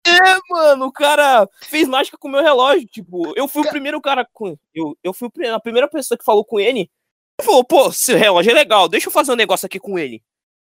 [0.06, 2.86] É, mano, o cara fez mágica com o meu relógio.
[2.86, 4.56] Tipo, eu fui o primeiro cara com.
[4.74, 6.90] Eu, eu fui a primeira pessoa que falou com ele.
[7.38, 10.22] Ele falou, pô, seu relógio é legal, deixa eu fazer um negócio aqui com ele.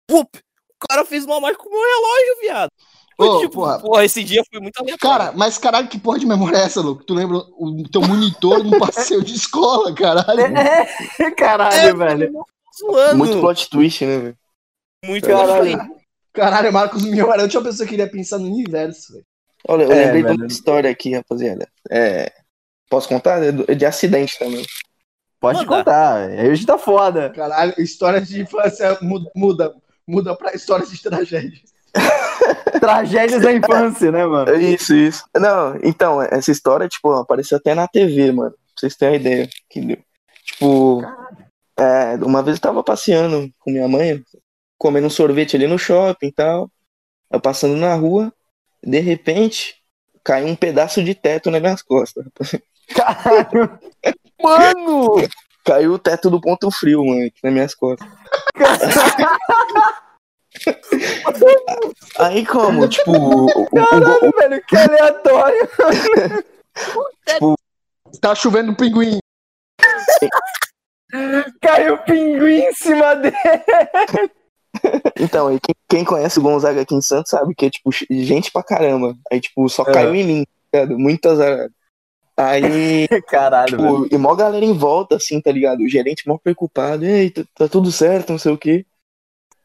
[0.10, 2.72] Pup, o cara fez uma mágica com o meu relógio, viado.
[3.18, 3.80] Ô, tipo, porra.
[3.80, 5.18] porra, esse dia foi muito aleatório.
[5.18, 7.04] Cara, mas caralho, que porra de memória é essa, louco?
[7.04, 10.40] Tu lembra o teu monitor no passeio de escola, caralho?
[10.58, 12.32] É, caralho, velho.
[12.80, 13.18] zoando.
[13.18, 14.38] Muito plot twist, né, velho?
[15.06, 16.00] Muito Caralho.
[16.34, 19.26] Caralho, Marcos Mion era a última pessoa que iria pensar no universo, velho.
[19.68, 20.38] Olha, eu É, lembrei de velho.
[20.40, 21.68] uma história aqui, rapaziada.
[21.92, 22.32] É,
[22.90, 23.44] posso contar?
[23.44, 24.66] É é de acidente também.
[25.42, 26.30] Pode contar.
[26.30, 27.30] Aí hoje tá foda.
[27.32, 29.76] Caralho, histórias de infância muda, muda,
[30.10, 31.60] muda pra histórias de tragédia.
[32.80, 34.56] Tragédias da infância, né, mano?
[34.56, 35.24] Isso, isso.
[35.36, 38.52] Não, então, essa história, tipo, apareceu até na TV, mano.
[38.52, 39.98] Pra vocês terem uma ideia que deu.
[40.46, 41.02] Tipo,
[41.78, 44.24] é, uma vez eu tava passeando com minha mãe,
[44.78, 46.72] comendo um sorvete ali no shopping e tal.
[47.32, 48.34] Eu passando na rua,
[48.84, 49.76] de repente,
[50.24, 52.26] caiu um pedaço de teto nas minhas costas.
[52.96, 53.80] Caralho.
[54.42, 55.16] Mano!
[55.66, 58.08] Caiu o teto do ponto frio, mano, aqui nas minhas costas.
[62.18, 62.88] Aí como?
[62.88, 65.70] Tipo, o, o- o- Caralho, velho, que aleatório.
[68.20, 69.20] Tá chovendo pinguim.
[71.62, 73.36] Caiu pinguim em cima dele.
[75.20, 78.52] Então, aí quem, quem conhece o Gonzaga aqui em Santos sabe que é, tipo, gente
[78.52, 79.16] pra caramba.
[79.32, 79.92] Aí, tipo, só É.
[79.92, 80.98] caiu em mim, tá ligado?
[80.98, 81.72] Muito azarado.
[82.40, 85.82] Aí, Caralho, tipo, e mó galera em volta, assim, tá ligado?
[85.82, 87.04] O gerente mó preocupado.
[87.04, 88.86] Ei, tá, tá tudo certo, não sei o quê.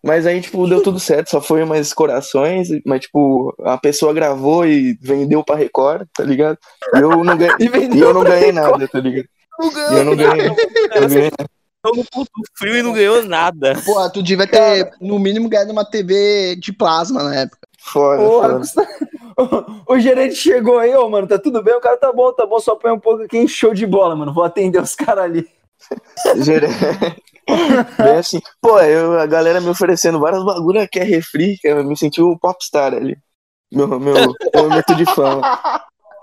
[0.03, 4.67] Mas aí, tipo, deu tudo certo, só foi umas corações, mas, tipo, a pessoa gravou
[4.67, 6.59] e vendeu pra Record, tá ligado?
[6.95, 9.29] E eu não ganhei, E e vendeu eu não ganhei nada, tá ligado?
[9.63, 10.47] E eu não ganhei,
[10.95, 11.31] eu não ganhei.
[11.81, 13.75] Tô no ponto frio e não ganhou nada.
[13.85, 17.69] Pô, tu devia ter, no mínimo, ganhado uma TV de plasma na época.
[17.85, 18.89] Foda, Porra, foda.
[19.87, 21.75] O, o gerente chegou aí, ô, mano, tá tudo bem?
[21.75, 24.15] O cara tá bom, tá bom, só põe um pouco aqui em show de bola,
[24.15, 24.33] mano.
[24.33, 25.45] Vou atender os caras ali.
[26.39, 26.73] Gerente.
[27.99, 31.97] Bem assim, pô, eu, a galera me oferecendo várias bagulho que é refri, eu me
[31.97, 33.19] senti o popstar ali.
[33.73, 34.15] Meu, meu
[34.55, 35.43] momento de fama.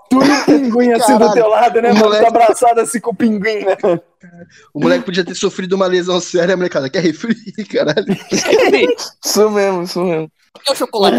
[0.08, 2.04] Tu e o pinguim assim do Caralho, teu lado, né, mano?
[2.06, 3.76] moleque- Tá abraçado assim com o pinguim, né?
[4.72, 6.88] O moleque podia ter sofrido uma lesão séria, molecada.
[6.88, 7.34] Quer refri,
[7.70, 8.06] caralho.
[9.22, 10.32] Isso mesmo, isso mesmo.
[10.52, 11.16] Por que o chocolate?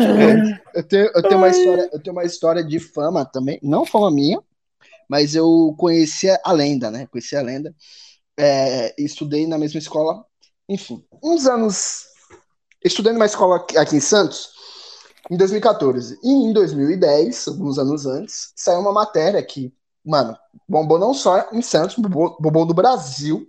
[0.74, 4.12] Eu tenho, eu, tenho uma história, eu tenho uma história de fama também, não fama
[4.12, 4.42] minha,
[5.10, 7.08] mas eu conhecia a lenda, né?
[7.08, 7.76] Conhecia a lenda.
[8.38, 10.26] É, estudei na mesma escola,
[10.68, 12.06] enfim, uns anos.
[12.84, 14.54] Estudei numa escola aqui aqui em Santos
[15.30, 16.20] em 2014.
[16.24, 19.74] E em 2010, alguns anos antes, saiu uma matéria que,
[20.06, 23.48] mano, bombou não só em Santos, bombou, bombou no Brasil,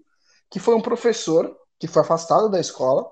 [0.51, 3.07] que foi um professor que foi afastado da escola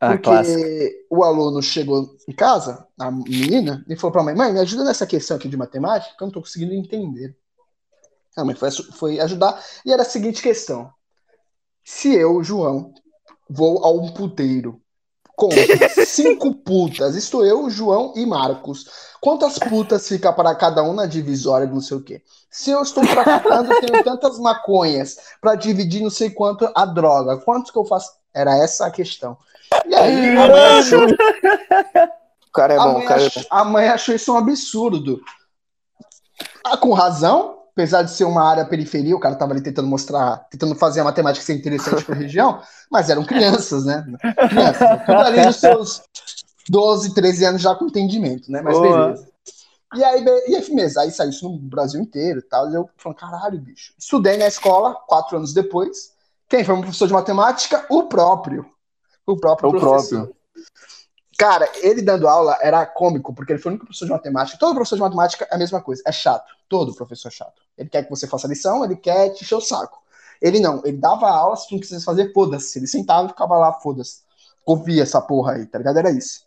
[0.00, 1.06] Ah, porque clássico.
[1.10, 5.06] o aluno chegou em casa, a menina, e falou pra mãe: Mãe, me ajuda nessa
[5.06, 7.36] questão aqui de matemática, que eu não tô conseguindo entender.
[8.34, 10.90] A mãe foi, foi ajudar, e era a seguinte questão:
[11.84, 12.94] Se eu, João,
[13.48, 14.80] vou a um puteiro
[15.36, 15.50] com
[16.06, 18.86] cinco putas, isto eu, João e Marcos,
[19.20, 22.22] quantas putas fica para cada um na divisória de não sei o quê?
[22.50, 27.70] Se eu estou traficando, tenho tantas maconhas para dividir não sei quanto a droga, quantos
[27.70, 28.12] que eu faço?
[28.32, 29.36] Era essa a questão.
[29.86, 33.88] E aí, a mãe achou, O cara é a bom, cara é achou- a mãe
[33.88, 35.20] achou isso um absurdo.
[36.64, 40.38] Ah, com razão, apesar de ser uma área periferia, o cara tava ali tentando mostrar,
[40.50, 42.60] tentando fazer a matemática ser interessante para a região,
[42.90, 44.04] mas eram crianças, né?
[44.48, 46.02] Crianças, ali nos seus
[46.68, 48.60] 12, 13 anos já com entendimento, né?
[48.62, 49.06] Mas Boa.
[49.06, 49.30] beleza.
[49.94, 52.70] E aí, e aí, firmeza, aí saiu isso no Brasil inteiro e tal.
[52.70, 53.92] E eu falei, caralho, bicho.
[53.98, 56.12] Estudei na escola, quatro anos depois.
[56.48, 57.86] Quem foi meu professor de matemática?
[57.88, 58.64] O próprio.
[59.32, 60.26] O próprio O professor.
[60.26, 60.36] próprio.
[61.38, 64.58] Cara, ele dando aula era cômico, porque ele foi o único professor de matemática.
[64.58, 66.52] Todo professor de matemática é a mesma coisa, é chato.
[66.68, 67.62] Todo professor é chato.
[67.78, 69.98] Ele quer que você faça lição, ele quer te encher o saco.
[70.40, 72.78] Ele não, ele dava aula, se tu não quisesse fazer, foda-se.
[72.78, 74.20] Ele sentava e ficava lá, foda-se.
[74.66, 75.98] Ouvia essa porra aí, tá ligado?
[75.98, 76.44] Era isso.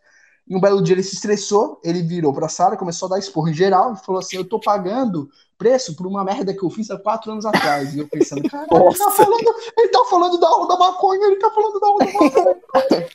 [0.47, 3.49] E um belo dia ele se estressou, ele virou pra sala, começou a dar esporro
[3.49, 6.89] em geral e falou assim: Eu tô pagando preço por uma merda que eu fiz
[6.91, 7.93] há quatro anos atrás.
[7.93, 11.35] E eu pensando, caralho, ele tá falando, ele tá falando da aula da maconha, ele
[11.37, 13.07] tá falando da aula da maconha.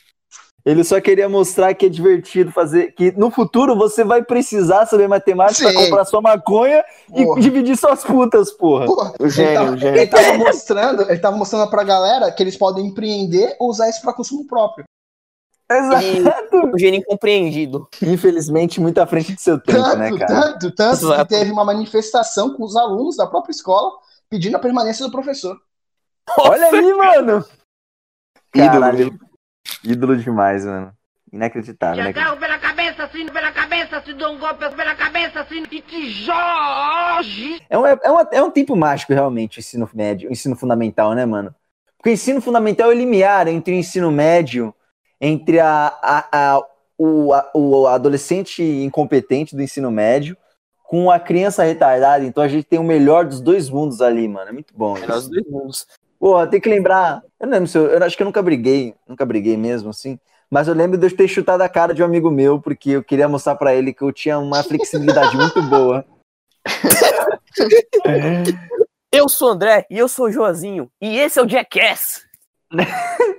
[0.65, 5.07] Ele só queria mostrar que é divertido fazer, que no futuro você vai precisar saber
[5.07, 5.85] matemática pra Sim.
[5.85, 7.39] comprar sua maconha Porra.
[7.39, 8.85] e dividir suas putas, porra.
[8.85, 9.97] Porra, O gênio, ele tava, o gênio.
[10.01, 14.01] ele tava mostrando, ele tava mostrando pra galera que eles podem empreender ou usar isso
[14.01, 14.83] pra consumo próprio.
[15.71, 16.71] Exato.
[16.73, 17.87] O gênio incompreendido.
[18.01, 20.25] Infelizmente, muito à frente de seu tempo, Tanto, né, cara?
[20.27, 21.27] tanto, tanto que Exato.
[21.27, 23.91] teve uma manifestação com os alunos da própria escola
[24.29, 25.59] pedindo a permanência do professor.
[26.37, 27.45] Olha aí, mano.
[28.53, 29.19] Ídolo, Caralho.
[29.83, 30.91] Ídolo demais, mano.
[31.31, 32.35] Inacreditável, Te né?
[32.37, 37.61] pela cabeça, assim, pela cabeça, te dou um golpe pela cabeça, assim, e te jorge.
[37.69, 41.13] É um, é, um, é um tempo mágico, realmente, o ensino médio, o ensino fundamental,
[41.13, 41.53] né, mano?
[41.97, 44.73] Porque o ensino fundamental é o limiar entre o ensino médio,
[45.21, 46.61] entre a, a, a-
[46.97, 50.35] o, a- o adolescente incompetente do ensino médio
[50.83, 52.25] com a criança retardada.
[52.25, 54.49] Então a gente tem o melhor dos dois mundos ali, mano.
[54.49, 54.97] É muito bom.
[54.97, 55.31] Era os Isso.
[55.31, 55.87] dois mundos.
[56.19, 57.21] Pô, tem que lembrar.
[57.39, 60.19] Eu não lembro se eu, eu acho que eu nunca briguei, nunca briguei mesmo, assim.
[60.51, 63.03] Mas eu lembro de eu ter chutado a cara de um amigo meu, porque eu
[63.03, 66.03] queria mostrar pra ele que eu tinha uma flexibilidade muito boa.
[69.11, 70.91] Eu sou o André e eu sou o Joazinho.
[71.01, 72.21] E esse é o Jackass.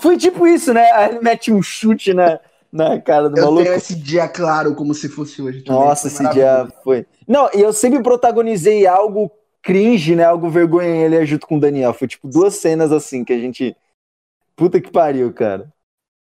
[0.00, 0.90] Foi tipo isso, né?
[0.92, 2.40] Aí ele mete um chute na,
[2.72, 3.62] na cara do Eu maluco.
[3.62, 5.62] tenho esse dia claro como se fosse hoje.
[5.62, 5.80] também.
[5.80, 7.06] Nossa, esse dia foi.
[7.26, 9.30] Não, e eu sempre protagonizei algo
[9.62, 10.24] cringe, né?
[10.24, 11.92] Algo vergonha ele junto com o Daniel.
[11.94, 13.76] Foi tipo duas cenas assim que a gente.
[14.56, 15.72] Puta que pariu, cara.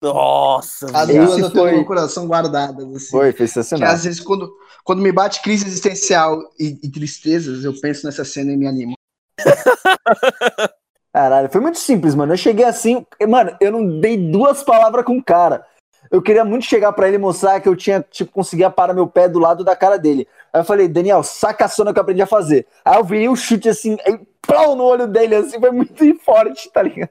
[0.02, 2.84] Nossa, As duas eu tenho foi- no coração guardadas.
[2.94, 3.10] Assim.
[3.10, 3.88] Foi, foi Que sensacional.
[3.90, 4.52] às vezes, quando,
[4.84, 8.94] quando me bate crise existencial e, e tristezas, eu penso nessa cena e me animo.
[11.14, 12.32] Caralho, foi muito simples, mano.
[12.32, 15.64] Eu cheguei assim, mano, eu não dei duas palavras com o cara.
[16.10, 19.06] Eu queria muito chegar pra ele e mostrar que eu tinha, tipo, conseguia parar meu
[19.06, 20.26] pé do lado da cara dele.
[20.52, 22.66] Aí eu falei, Daniel, saca a sona que eu aprendi a fazer.
[22.84, 26.68] Aí eu vi o chute assim, aí plau no olho dele, assim, foi muito forte,
[26.72, 27.10] tá ligado?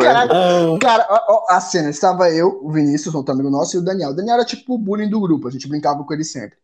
[0.00, 3.84] Caralho, cara, ó, ó, a cena, estava eu, o Vinícius, outro amigo nosso, e o
[3.84, 4.10] Daniel.
[4.10, 6.56] O Daniel era tipo o bullying do grupo, a gente brincava com ele sempre.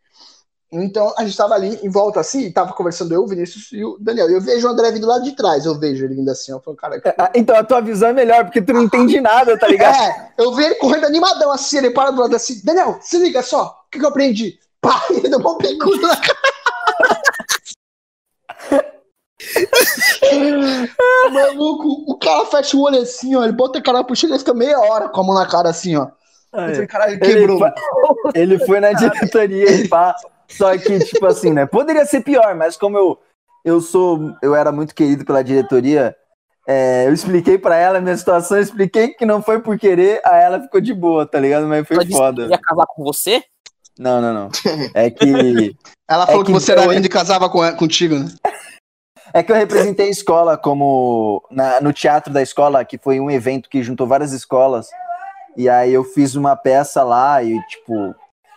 [0.83, 3.85] Então, a gente tava ali em volta assim, e tava conversando eu, o Vinícius e
[3.85, 4.29] o Daniel.
[4.29, 6.61] E eu vejo o André vindo lá de trás, eu vejo ele vindo assim, eu
[6.61, 9.57] falo, cara, que Ah, Então a tua visão é melhor, porque tu não entende nada,
[9.57, 9.95] tá ligado?
[9.95, 13.43] É, eu vi ele correndo animadão assim, ele para do lado assim, Daniel, se liga
[13.43, 14.59] só, o que, que eu aprendi?
[14.81, 16.39] Pá, ele deu um bicudo na cara.
[21.31, 24.33] Maluco, o cara fecha o olho assim, ó, ele bota a cara pro chão e
[24.33, 26.09] ele fica meia hora com a mão na cara assim, ó.
[26.53, 27.61] Eu falei, caralho, ele quebrou.
[28.33, 30.15] Ele foi na diretoria e pá.
[30.49, 31.67] Só que, tipo assim, né?
[31.67, 33.19] Poderia ser pior, mas como eu,
[33.65, 34.35] eu sou.
[34.43, 36.15] Eu era muito querido pela diretoria,
[36.67, 40.21] é, eu expliquei pra ela a minha situação, eu expliquei que não foi por querer,
[40.25, 41.67] aí ela ficou de boa, tá ligado?
[41.67, 42.47] Mas foi Ela disse que foda.
[42.47, 43.43] ia casar com você?
[43.99, 44.49] Não, não, não.
[44.95, 45.75] É que.
[46.09, 48.27] Ela falou É que, que você era lindo e casava com, contigo, né?
[49.33, 51.43] É que eu representei a escola como.
[51.51, 54.89] na- no teatro da escola, que foi um evento que juntou várias escolas.
[55.57, 58.15] E aí eu fiz uma peça lá e, tipo.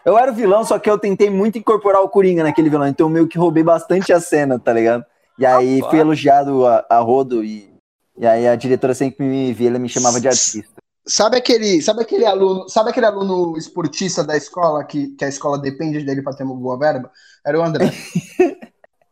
[0.07, 2.87] Eu era o vilão, só que eu tentei muito incorporar o Coringa naquele vilão.
[2.87, 5.05] Então eu meio que roubei bastante a cena, tá ligado?
[5.37, 7.75] E aí fui elogiado a, a rodo e.
[8.17, 10.81] E aí a diretora sempre me via, ela me chamava de artista.
[11.05, 15.59] Sabe aquele, sabe aquele aluno, sabe aquele aluno esportista da escola que, que a escola
[15.59, 17.11] depende dele pra ter uma boa verba?
[17.45, 17.91] Era o André.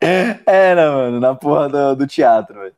[0.46, 2.74] Era, mano, na porra do, do teatro, velho.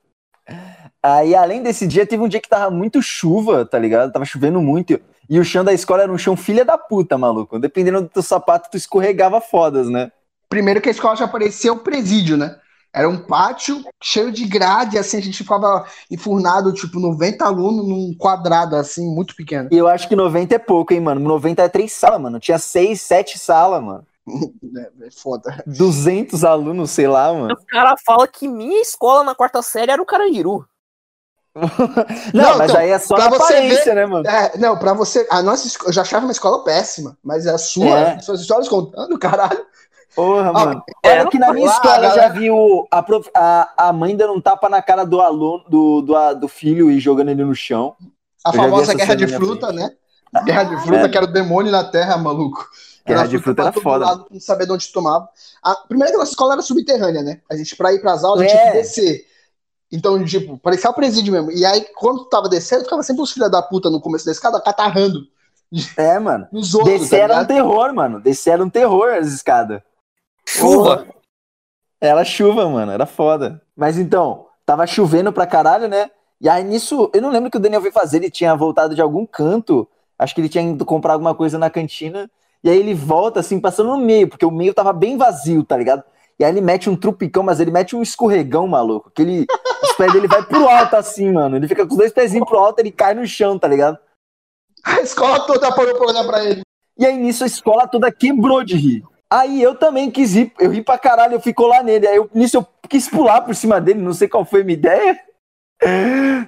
[1.00, 4.12] Aí, além desse dia, teve um dia que tava muito chuva, tá ligado?
[4.12, 5.00] Tava chovendo muito.
[5.28, 7.58] E o chão da escola era um chão filha da puta, maluco.
[7.58, 10.10] Dependendo do teu sapato, tu escorregava fodas, né?
[10.48, 12.56] Primeiro que a escola já parecia o presídio, né?
[12.92, 18.14] Era um pátio cheio de grade, assim, a gente ficava enfurnado, tipo, 90 alunos num
[18.16, 19.68] quadrado, assim, muito pequeno.
[19.70, 21.20] E eu acho que 90 é pouco, hein, mano.
[21.20, 22.40] 90 é três salas, mano.
[22.40, 24.06] Tinha seis, sete salas, mano.
[24.76, 25.64] É, é foda.
[25.66, 27.54] 200 alunos, sei lá, mano.
[27.54, 30.66] O cara fala que minha escola na quarta série era o Carandiru.
[32.34, 34.28] Não, Não, mas então, aí é só pra aparência, né, mano?
[34.28, 35.26] É, não, pra você.
[35.30, 38.18] A nossa eu já achava uma escola péssima, mas a sua, É.
[38.20, 39.58] suas histórias contando, caralho.
[40.14, 40.82] Porra, Ah, mano.
[41.02, 42.34] é, Olha que na minha lá, escola eu já galera.
[42.34, 46.00] vi o, a, prof- a, a mãe dando um tapa na cara do aluno, do,
[46.02, 47.94] do, do filho e jogando ele no chão.
[48.44, 49.90] A Eu famosa guerra de fruta, né?
[50.44, 51.08] Guerra de fruta, É.
[51.08, 52.68] que era o demônio na terra, maluco.
[53.06, 54.04] Guerra de fruta era foda.
[54.06, 55.28] Lado, não sabia de onde tomava.
[55.62, 57.40] A, primeiro que a nossa escola era subterrânea, né?
[57.50, 58.46] A gente, pra ir pras aulas, É.
[58.48, 59.26] tinha que descer.
[59.90, 61.50] Então, tipo, parecia o presídio mesmo.
[61.50, 64.32] E aí, quando tu tava descendo, ficava sempre os filhos da puta no começo da
[64.32, 65.26] escada, catarrando
[65.96, 66.46] É, mano.
[66.52, 67.48] nos outros, Descer tá era um ligado?
[67.48, 68.20] terror, mano.
[68.20, 69.80] Descer era um terror as escadas.
[70.46, 71.06] Chuva.
[72.00, 72.92] Era chuva, mano.
[72.92, 73.62] Era foda.
[73.76, 76.10] Mas então, tava chovendo pra caralho, né?
[76.40, 78.18] E aí nisso, eu não lembro o que o Daniel veio fazer.
[78.18, 79.88] Ele tinha voltado de algum canto.
[80.18, 82.30] Acho que ele tinha ido comprar alguma coisa na cantina.
[82.62, 85.76] E aí ele volta, assim, passando no meio, porque o meio tava bem vazio, tá
[85.76, 86.02] ligado?
[86.38, 89.10] E aí ele mete um trupicão, mas ele mete um escorregão, maluco.
[89.10, 89.46] Que ele,
[89.82, 91.56] os pés dele vai pro alto, assim, mano.
[91.56, 93.98] Ele fica com os dois pezinhos pro alto, ele cai no chão, tá ligado?
[94.84, 96.62] A escola toda parou pra olhar pra ele.
[96.96, 99.04] E aí nisso a escola toda quebrou de rir.
[99.30, 102.06] Aí eu também quis rir, eu ri pra caralho, eu fui colar nele.
[102.06, 104.78] Aí eu, nisso eu quis pular por cima dele, não sei qual foi a minha
[104.78, 105.20] ideia.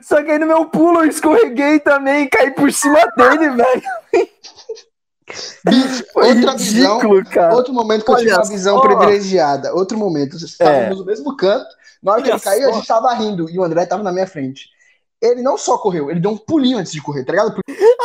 [0.02, 3.82] Só que aí no meu pulo eu escorreguei também, caí por cima dele, velho.
[5.64, 6.96] Bicho, Foi outra visão.
[6.98, 7.54] ridículo, cara.
[7.54, 8.82] Outro momento que eu tive Olha uma visão só.
[8.82, 9.74] privilegiada.
[9.74, 10.36] Outro momento.
[10.36, 10.94] Estávamos É.
[10.94, 11.68] no mesmo canto.
[12.02, 13.48] Na hora que Olha ele caiu, a gente tava rindo.
[13.50, 14.68] E o André tava na minha frente.
[15.20, 17.54] Ele não só correu, ele deu um pulinho antes de correr, tá ligado?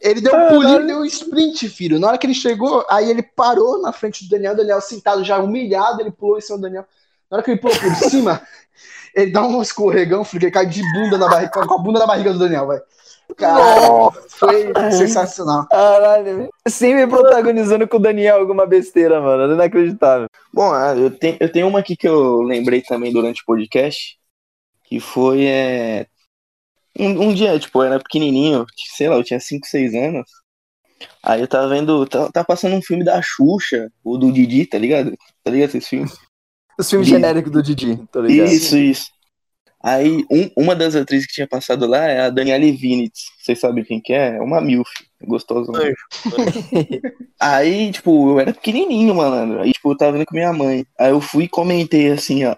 [0.00, 1.98] Ele deu um pulinho, deu um sprint, filho.
[1.98, 5.24] Na hora que ele chegou, aí ele parou na frente do Daniel, o Daniel sentado
[5.24, 6.84] já humilhado, ele pulou em cima do Daniel.
[7.30, 8.42] Na hora que ele pulou por cima,
[9.16, 12.00] ele dá um escorregão, filho, que ele cai de bunda na barriga, com a bunda
[12.00, 12.82] na barriga do Daniel, velho.
[13.36, 15.66] Cara, foi sensacional.
[15.68, 19.52] Caralho, sempre protagonizando com o Daniel alguma besteira, mano.
[19.52, 20.28] É inacreditável.
[20.52, 24.16] Bom, ah, eu tenho, eu tenho uma aqui que eu lembrei também durante o podcast,
[24.84, 26.06] que foi é,
[26.98, 28.64] um, um dia, tipo, eu era pequenininho,
[28.96, 30.30] sei lá, eu tinha 5, 6 anos.
[31.22, 34.78] Aí eu tava vendo, tá, tá passando um filme da Xuxa, ou do Didi, tá
[34.78, 35.16] ligado?
[35.42, 36.16] Tá ligado esses filmes?
[36.78, 38.48] Os filmes genéricos do Didi, tá ligado?
[38.48, 39.13] Isso, isso.
[39.84, 43.24] Aí, um- uma das atrizes que tinha passado lá é a Daniela Vinitz.
[43.38, 44.36] Vocês sabem quem que é?
[44.36, 44.88] É uma milf,
[45.22, 45.78] gostosona.
[47.38, 49.60] Aí, tipo, eu era pequenininho, malandro.
[49.60, 50.86] Aí, tipo, eu tava vendo com minha mãe.
[50.98, 52.56] Aí eu fui e comentei assim, ó.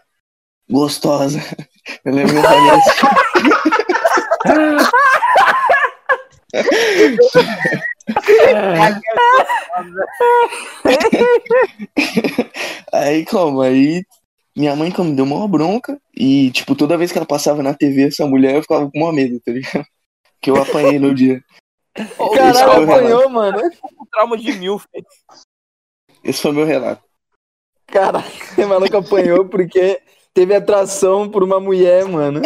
[0.70, 1.40] Gostosa.
[2.04, 2.90] Eu lembro que eu falei assim.
[12.92, 13.60] Aí, como?
[13.62, 14.04] Aí,
[14.56, 16.00] minha mãe como deu uma bronca.
[16.16, 19.12] E, tipo, toda vez que ela passava na TV essa mulher, eu ficava com uma
[19.12, 19.84] medo, tá ligado?
[20.38, 21.42] Que eu apanhei no dia.
[22.34, 23.58] Caralho, apanhou, mano.
[23.58, 25.06] um trauma de mil, filho.
[26.22, 27.02] Esse foi meu relato.
[27.86, 28.24] Caralho,
[28.58, 30.00] o maluco apanhou porque
[30.34, 32.42] teve atração por uma mulher, mano.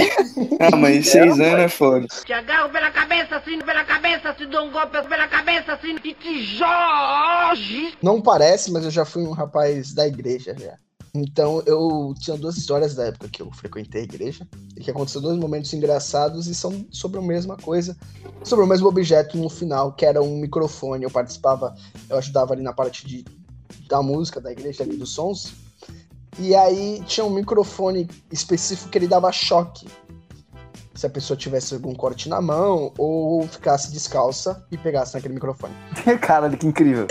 [0.61, 2.07] Ah, mas seis anos é foda.
[2.25, 6.15] Te agarro pela cabeça, assim, pela cabeça, te dou um golpe pela cabeça, assim, e
[6.15, 6.59] te.
[8.01, 10.79] Não parece, mas eu já fui um rapaz da igreja já.
[11.15, 14.47] Então eu tinha duas histórias da época que eu frequentei a igreja
[14.77, 17.97] e que aconteceram dois momentos engraçados e são sobre a mesma coisa,
[18.45, 21.05] sobre o mesmo objeto no final, que era um microfone.
[21.05, 21.75] Eu participava,
[22.09, 23.25] eu ajudava ali na parte de,
[23.89, 25.53] da música da igreja ali dos sons.
[26.39, 29.89] E aí tinha um microfone específico que ele dava choque.
[30.95, 35.75] Se a pessoa tivesse algum corte na mão ou ficasse descalça e pegasse naquele microfone.
[36.21, 37.09] Caralho, que incrível.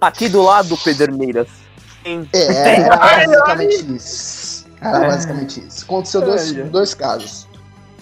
[0.00, 1.69] Aqui do lado, Pederneiras.
[2.04, 4.66] É, era basicamente isso.
[4.80, 5.84] Era basicamente isso.
[5.84, 7.46] Aconteceu dois, dois casos.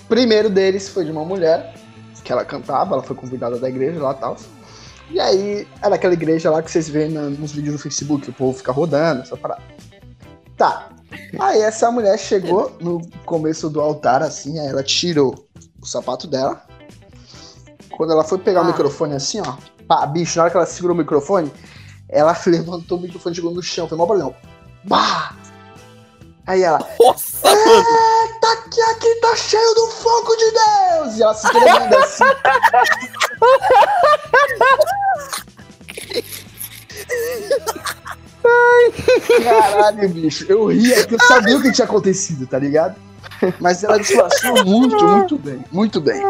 [0.04, 1.74] O primeiro deles foi de uma mulher,
[2.24, 4.36] que ela cantava, ela foi convidada da igreja lá e tal.
[5.10, 8.56] E aí, era aquela igreja lá que vocês veem nos vídeos do Facebook, o povo
[8.56, 9.62] fica rodando, essa parada.
[10.56, 10.90] Tá.
[11.38, 15.46] Aí essa mulher chegou no começo do altar, assim, aí ela tirou
[15.80, 16.62] o sapato dela.
[17.96, 20.94] Quando ela foi pegar o microfone assim, ó, pá, bicho, na hora que ela segurou
[20.94, 21.50] o microfone,
[22.08, 24.34] ela levantou o microfone e jogou no chão, foi mó barulhão.
[24.84, 25.34] Bah!
[26.46, 27.46] Aí ela, Nossa.
[27.46, 31.18] Eita, que aqui tá cheio do fogo de Deus!
[31.18, 32.24] E ela se tremendo assim.
[39.44, 40.46] Caralho, bicho.
[40.48, 42.96] Eu ria porque eu sabia o que tinha acontecido, tá ligado?
[43.60, 45.64] Mas ela disfarçou muito, muito bem.
[45.70, 46.22] Muito bem.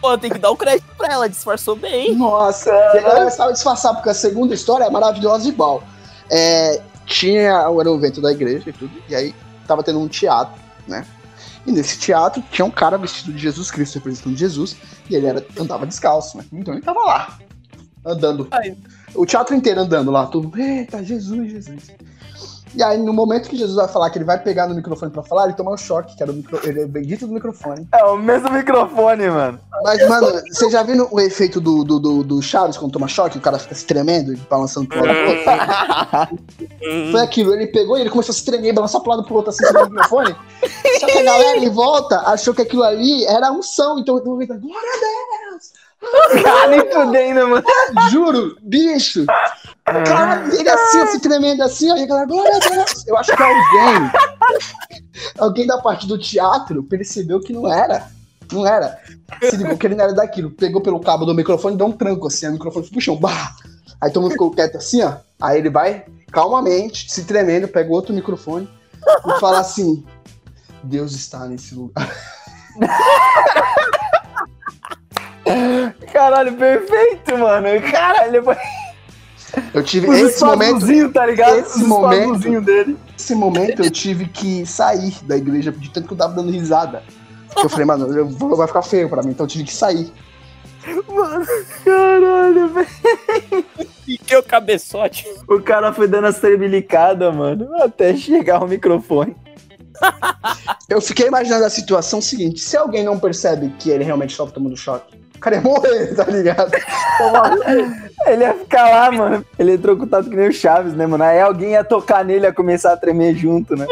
[0.00, 2.14] Pô, tem que dar o crédito pra ela, disfarçou bem.
[2.14, 5.82] Nossa, ela estava disfarçar, porque a segunda história é maravilhosa igual.
[6.30, 9.34] É, tinha era o evento da igreja e tudo, e aí
[9.66, 11.06] tava tendo um teatro, né?
[11.66, 14.76] E nesse teatro tinha um cara vestido de Jesus Cristo, representando Jesus,
[15.10, 16.44] e ele era, andava descalço, né?
[16.52, 17.38] Então ele tava lá,
[18.04, 18.46] andando.
[18.50, 18.76] Ai.
[19.14, 21.82] O teatro inteiro andando lá, tudo, eita, Jesus, Jesus.
[22.74, 25.22] E aí, no momento que Jesus vai falar que ele vai pegar no microfone pra
[25.22, 26.60] falar, ele toma um choque, que era o, micro...
[26.62, 27.88] ele é o bendito do microfone.
[27.92, 29.60] É o mesmo microfone, mano.
[29.82, 33.38] Mas, mano, você já viu o efeito do, do, do, do Chaves quando toma choque?
[33.38, 36.38] O cara fica se tremendo e balançando pro lado pro outro?
[37.12, 39.50] Foi aquilo, ele pegou e ele começou a se tremer, balançar pro lado pro outro
[39.50, 40.36] assim no microfone.
[41.00, 44.36] Só que a galera em volta achou que aquilo ali era unção, então eu tô
[44.36, 45.85] gritando, glória a Deus!
[46.42, 47.64] Cara, nem fudendo, mano.
[48.10, 49.24] Juro, bicho!
[49.84, 53.06] Cara, ele assim, se tremendo assim, aí a galera, glória a Deus!
[53.06, 54.10] Eu acho que alguém,
[55.38, 58.08] alguém da parte do teatro percebeu que não era.
[58.52, 58.98] Não era.
[59.42, 60.50] Se ligou que ele não era daquilo.
[60.50, 63.16] Pegou pelo cabo do microfone e deu um tranco assim, o microfone pro chão.
[63.16, 63.54] Bah!
[64.00, 65.14] Aí todo mundo ficou quieto assim, ó.
[65.40, 68.68] Aí ele vai, calmamente, se tremendo, pega outro microfone
[69.26, 70.04] e fala assim:
[70.82, 72.10] Deus está nesse lugar.
[76.12, 77.68] Caralho, perfeito, mano.
[77.90, 78.56] Caralho, foi
[79.72, 81.12] Eu tive os esse momento.
[81.12, 81.58] tá ligado?
[81.58, 82.96] esse Os momento- dele.
[83.12, 87.02] Nesse momento eu tive que sair da igreja de tanto que eu tava dando risada.
[87.48, 89.72] Porque eu falei, mano, eu vou- vai ficar feio pra mim, então eu tive que
[89.72, 90.12] sair.
[91.08, 91.44] Mano,
[91.84, 93.64] caralho, velho.
[94.06, 95.26] E que o cabeçote.
[95.48, 99.34] O cara foi dando as tremelicadas, mano, até chegar o microfone.
[100.88, 104.76] Eu fiquei imaginando a situação seguinte: se alguém não percebe que ele realmente estava tomando
[104.76, 106.72] choque, o cara ia morrer, tá ligado?
[108.26, 109.46] Ele ia ficar lá, mano.
[109.58, 111.22] Ele entrou com tato que nem o Chaves, né, mano?
[111.22, 113.86] Aí alguém ia tocar nele e ia começar a tremer junto, né?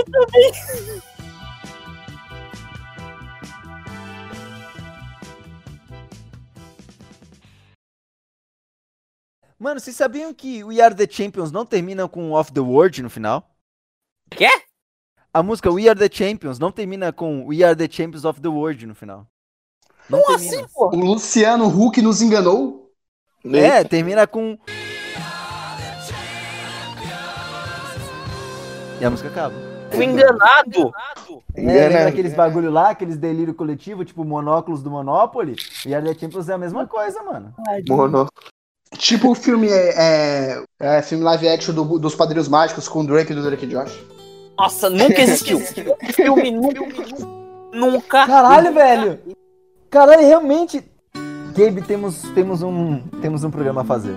[9.59, 13.03] Mano, vocês sabiam que o We Are The Champions não termina com Off The World
[13.03, 13.49] no final?
[14.31, 14.49] Quê?
[15.35, 18.49] a música We Are the Champions não termina com We Are the Champions of the
[18.49, 19.27] World no final.
[20.09, 20.57] Não Como termina.
[20.63, 20.89] assim, pô?
[20.89, 22.91] O Luciano Huck nos enganou.
[23.53, 24.57] É, termina com.
[29.01, 29.55] E a música acaba.
[29.91, 30.93] Fui enganado.
[31.55, 35.57] É, lembra aqueles bagulho lá, aqueles delírio coletivo, tipo monóculos do Monopoly?
[35.87, 37.55] E a The Champions é a mesma coisa, mano.
[37.89, 38.27] Mono.
[38.97, 43.07] Tipo o filme é, é, é, filme live action do- dos Padrinhos Mágicos com o
[43.07, 43.99] Drake e do Drake Josh.
[44.59, 45.59] Nossa, nunca existiu.
[46.15, 46.81] Filme nunca.
[47.73, 48.27] Nunca.
[48.27, 49.21] Caralho, velho!
[49.95, 50.85] Caralho, realmente.
[51.57, 54.17] Gabe, temos, temos, um, temos um programa a fazer.